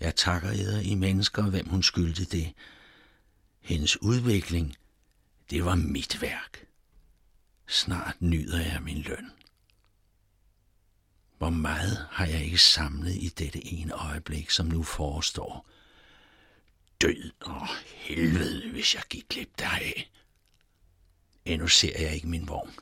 Jeg 0.00 0.16
takker 0.16 0.50
eder 0.50 0.80
i 0.80 0.94
mennesker, 0.94 1.42
hvem 1.42 1.68
hun 1.68 1.82
skyldte 1.82 2.24
det. 2.24 2.52
Hendes 3.60 4.02
udvikling, 4.02 4.76
det 5.50 5.64
var 5.64 5.74
mit 5.74 6.22
værk. 6.22 6.66
Snart 7.68 8.16
nyder 8.20 8.60
jeg 8.60 8.82
min 8.82 9.02
løn. 9.02 9.30
Hvor 11.38 11.50
meget 11.50 12.06
har 12.10 12.26
jeg 12.26 12.44
ikke 12.44 12.58
samlet 12.58 13.14
i 13.14 13.28
dette 13.28 13.66
ene 13.66 13.92
øjeblik, 13.92 14.50
som 14.50 14.66
nu 14.66 14.82
forestår. 14.82 15.68
Død 17.00 17.30
og 17.40 17.68
helvede, 17.84 18.70
hvis 18.70 18.94
jeg 18.94 19.02
gik 19.10 19.28
glip 19.28 19.58
deraf. 19.58 20.10
Endnu 21.44 21.68
ser 21.68 22.00
jeg 22.00 22.14
ikke 22.14 22.28
min 22.28 22.48
vogn. 22.48 22.74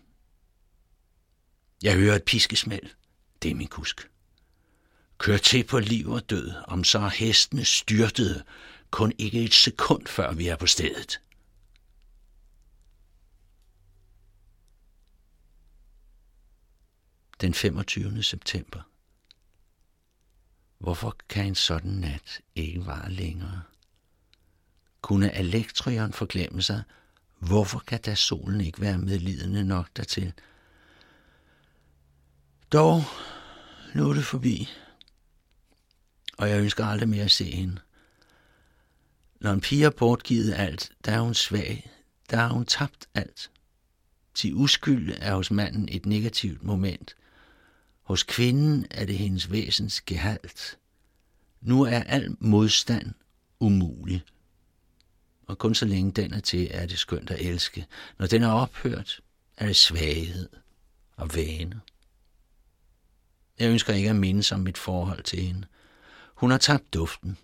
Jeg 1.83 1.97
hører 1.97 2.17
et 2.17 2.25
piskesmæld. 2.25 2.91
Det 3.43 3.51
er 3.51 3.55
min 3.55 3.69
kusk. 3.69 4.11
Kør 5.19 5.37
til 5.37 5.65
på 5.65 5.79
liv 5.79 6.11
og 6.11 6.31
død, 6.31 6.53
om 6.69 6.85
så 6.85 7.09
hestene 7.09 7.65
styrtede, 7.65 8.45
kun 8.91 9.13
ikke 9.19 9.45
et 9.45 9.55
sekund 9.55 10.07
før 10.07 10.33
vi 10.33 10.49
er 10.49 10.57
på 10.57 10.67
stedet. 10.67 11.21
Den 17.41 17.55
25. 17.55 18.23
september. 18.23 18.83
Hvorfor 20.79 21.17
kan 21.29 21.47
en 21.47 21.55
sådan 21.55 21.91
nat 21.91 22.41
ikke 22.55 22.87
vare 22.87 23.11
længere? 23.11 23.63
Kunne 25.05 25.35
elektrieren 25.35 26.13
forglemme 26.13 26.63
sig, 26.63 26.83
hvorfor 27.39 27.79
kan 27.79 28.01
da 28.01 28.15
solen 28.15 28.61
ikke 28.61 28.81
være 28.81 28.99
medlidende 28.99 29.65
nok 29.65 29.89
dertil? 29.97 30.33
Dog, 32.73 33.03
nu 33.95 34.11
er 34.11 34.15
det 34.15 34.25
forbi, 34.25 34.69
og 36.39 36.51
jeg 36.51 36.61
ønsker 36.61 36.87
aldrig 36.87 37.09
mere 37.09 37.25
at 37.25 37.31
se 37.31 37.51
hende. 37.51 37.81
Når 39.41 39.53
en 39.53 39.61
pige 39.61 39.83
har 39.83 39.91
bortgivet 39.91 40.55
alt, 40.55 40.93
der 41.05 41.13
er 41.13 41.21
hun 41.21 41.35
svag, 41.35 41.91
der 42.31 42.37
har 42.37 42.49
hun 42.49 42.67
tabt 42.67 43.09
alt. 43.15 43.51
Til 44.35 44.55
uskyld 44.55 45.15
er 45.21 45.35
hos 45.35 45.51
manden 45.51 45.89
et 45.93 46.07
negativt 46.07 46.63
moment. 46.63 47.17
Hos 48.03 48.23
kvinden 48.23 48.87
er 48.91 49.05
det 49.05 49.19
hendes 49.19 49.51
væsens 49.51 50.01
gehalt. 50.01 50.79
Nu 51.61 51.83
er 51.83 52.03
al 52.03 52.37
modstand 52.41 53.13
umulig. 53.61 54.25
Og 55.47 55.59
kun 55.59 55.75
så 55.75 55.87
længe 55.87 56.13
den 56.13 56.33
er 56.33 56.41
til, 56.41 56.69
er 56.71 56.87
det 56.87 56.99
skønt 56.99 57.31
at 57.31 57.41
elske. 57.41 57.87
Når 58.19 58.27
den 58.27 58.43
er 58.43 58.53
ophørt, 58.53 59.21
er 59.57 59.67
det 59.67 59.77
svaghed 59.77 60.49
og 61.17 61.35
vane. 61.35 61.81
Jeg 63.59 63.71
ønsker 63.71 63.95
ikke 63.95 64.11
at 64.11 64.17
mindes 64.17 64.53
om 64.53 64.61
mit 64.61 64.79
forhold 64.79 65.23
til 65.23 65.43
hende. 65.43 65.67
Hun 66.35 66.51
har 66.51 66.59
tabt 66.59 66.95
duften. 66.95 67.39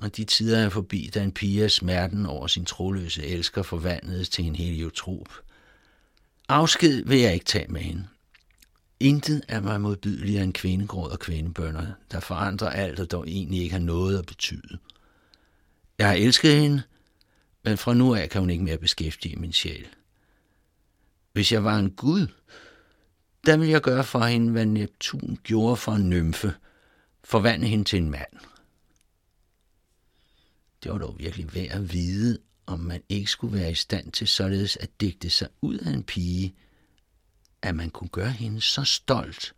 Og 0.00 0.16
de 0.16 0.24
tider 0.24 0.58
er 0.58 0.68
forbi, 0.68 1.10
da 1.14 1.22
en 1.22 1.32
pige 1.32 1.64
af 1.64 1.70
smerten 1.70 2.26
over 2.26 2.46
sin 2.46 2.64
troløse 2.64 3.26
elsker 3.26 3.62
forvandledes 3.62 4.28
til 4.28 4.44
en 4.44 4.56
heliotrop. 4.56 5.28
Afsked 6.48 7.04
vil 7.04 7.18
jeg 7.18 7.34
ikke 7.34 7.44
tage 7.44 7.72
med 7.72 7.80
hende. 7.80 8.06
Intet 9.00 9.42
er 9.48 9.60
mig 9.60 9.80
modbydeligere 9.80 10.44
end 10.44 10.52
kvindegråd 10.52 11.10
og 11.10 11.18
kvindebønder, 11.18 11.86
der 12.12 12.20
forandrer 12.20 12.70
alt 12.70 13.00
og 13.00 13.10
dog 13.10 13.28
egentlig 13.28 13.60
ikke 13.62 13.72
har 13.72 13.80
noget 13.80 14.18
at 14.18 14.26
betyde. 14.26 14.78
Jeg 15.98 16.06
har 16.06 16.14
elsket 16.14 16.60
hende, 16.60 16.82
men 17.64 17.78
fra 17.78 17.94
nu 17.94 18.14
af 18.14 18.30
kan 18.30 18.40
hun 18.40 18.50
ikke 18.50 18.64
mere 18.64 18.78
beskæftige 18.78 19.36
min 19.36 19.52
sjæl. 19.52 19.86
Hvis 21.32 21.52
jeg 21.52 21.64
var 21.64 21.78
en 21.78 21.90
gud, 21.90 22.26
der 23.46 23.56
ville 23.56 23.72
jeg 23.72 23.82
gøre 23.82 24.04
for 24.04 24.20
hende, 24.20 24.52
hvad 24.52 24.66
Neptun 24.66 25.38
gjorde 25.42 25.76
for 25.76 25.92
en 25.92 26.10
nymfe, 26.10 26.54
forvandle 27.24 27.68
hende 27.68 27.84
til 27.84 27.96
en 27.96 28.10
mand. 28.10 28.32
Det 30.82 30.92
var 30.92 30.98
dog 30.98 31.18
virkelig 31.18 31.54
værd 31.54 31.70
at 31.70 31.92
vide, 31.92 32.38
om 32.66 32.80
man 32.80 33.02
ikke 33.08 33.30
skulle 33.30 33.58
være 33.58 33.70
i 33.70 33.74
stand 33.74 34.12
til 34.12 34.28
således 34.28 34.76
at 34.76 35.00
digte 35.00 35.30
sig 35.30 35.48
ud 35.60 35.78
af 35.78 35.90
en 35.90 36.02
pige, 36.02 36.54
at 37.62 37.74
man 37.74 37.90
kunne 37.90 38.08
gøre 38.08 38.30
hende 38.30 38.60
så 38.60 38.84
stolt, 38.84 39.54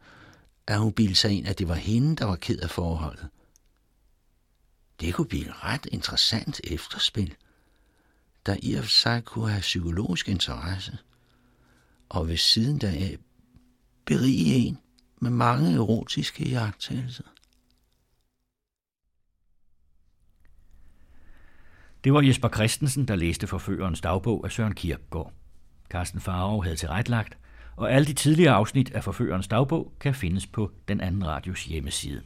at 0.67 0.79
hun 0.79 0.93
bildte 0.93 1.15
sig 1.15 1.31
ind, 1.31 1.47
at 1.47 1.59
det 1.59 1.69
var 1.69 1.75
hende, 1.75 2.17
der 2.17 2.25
var 2.25 2.37
ked 2.37 2.59
af 2.59 2.71
forholdet. 2.71 3.29
Det 5.01 5.15
kunne 5.15 5.29
blive 5.29 5.47
et 5.47 5.65
ret 5.65 5.87
interessant 5.87 6.61
efterspil, 6.65 7.35
der 8.47 8.57
i 8.63 8.75
og 8.75 8.85
for 8.85 8.91
sig 8.91 9.25
kunne 9.25 9.51
have 9.51 9.61
psykologisk 9.61 10.29
interesse, 10.29 10.99
og 12.09 12.29
ved 12.29 12.37
siden 12.37 12.81
deraf 12.81 13.13
øh, 13.13 13.19
berige 14.05 14.55
en 14.55 14.79
med 15.21 15.31
mange 15.31 15.75
erotiske 15.75 16.49
jagttagelser. 16.49 17.25
Det 22.05 22.13
var 22.13 22.21
Jesper 22.21 22.49
Christensen, 22.49 23.09
der 23.09 23.17
læste 23.17 23.47
forførerens 23.47 24.01
dagbog 24.01 24.45
af 24.45 24.53
Søren 24.53 24.75
Kierkegaard. 24.75 25.33
Carsten 25.91 26.21
Farov 26.21 26.63
havde 26.65 26.77
tilrettelagt, 26.77 27.39
og 27.77 27.93
alle 27.93 28.07
de 28.07 28.13
tidligere 28.13 28.55
afsnit 28.55 28.91
af 28.91 29.05
Forførerens 29.05 29.49
dagbog 29.49 29.93
kan 30.01 30.15
findes 30.15 30.47
på 30.47 30.71
den 30.89 31.01
anden 31.01 31.27
radios 31.27 31.65
hjemmeside. 31.65 32.23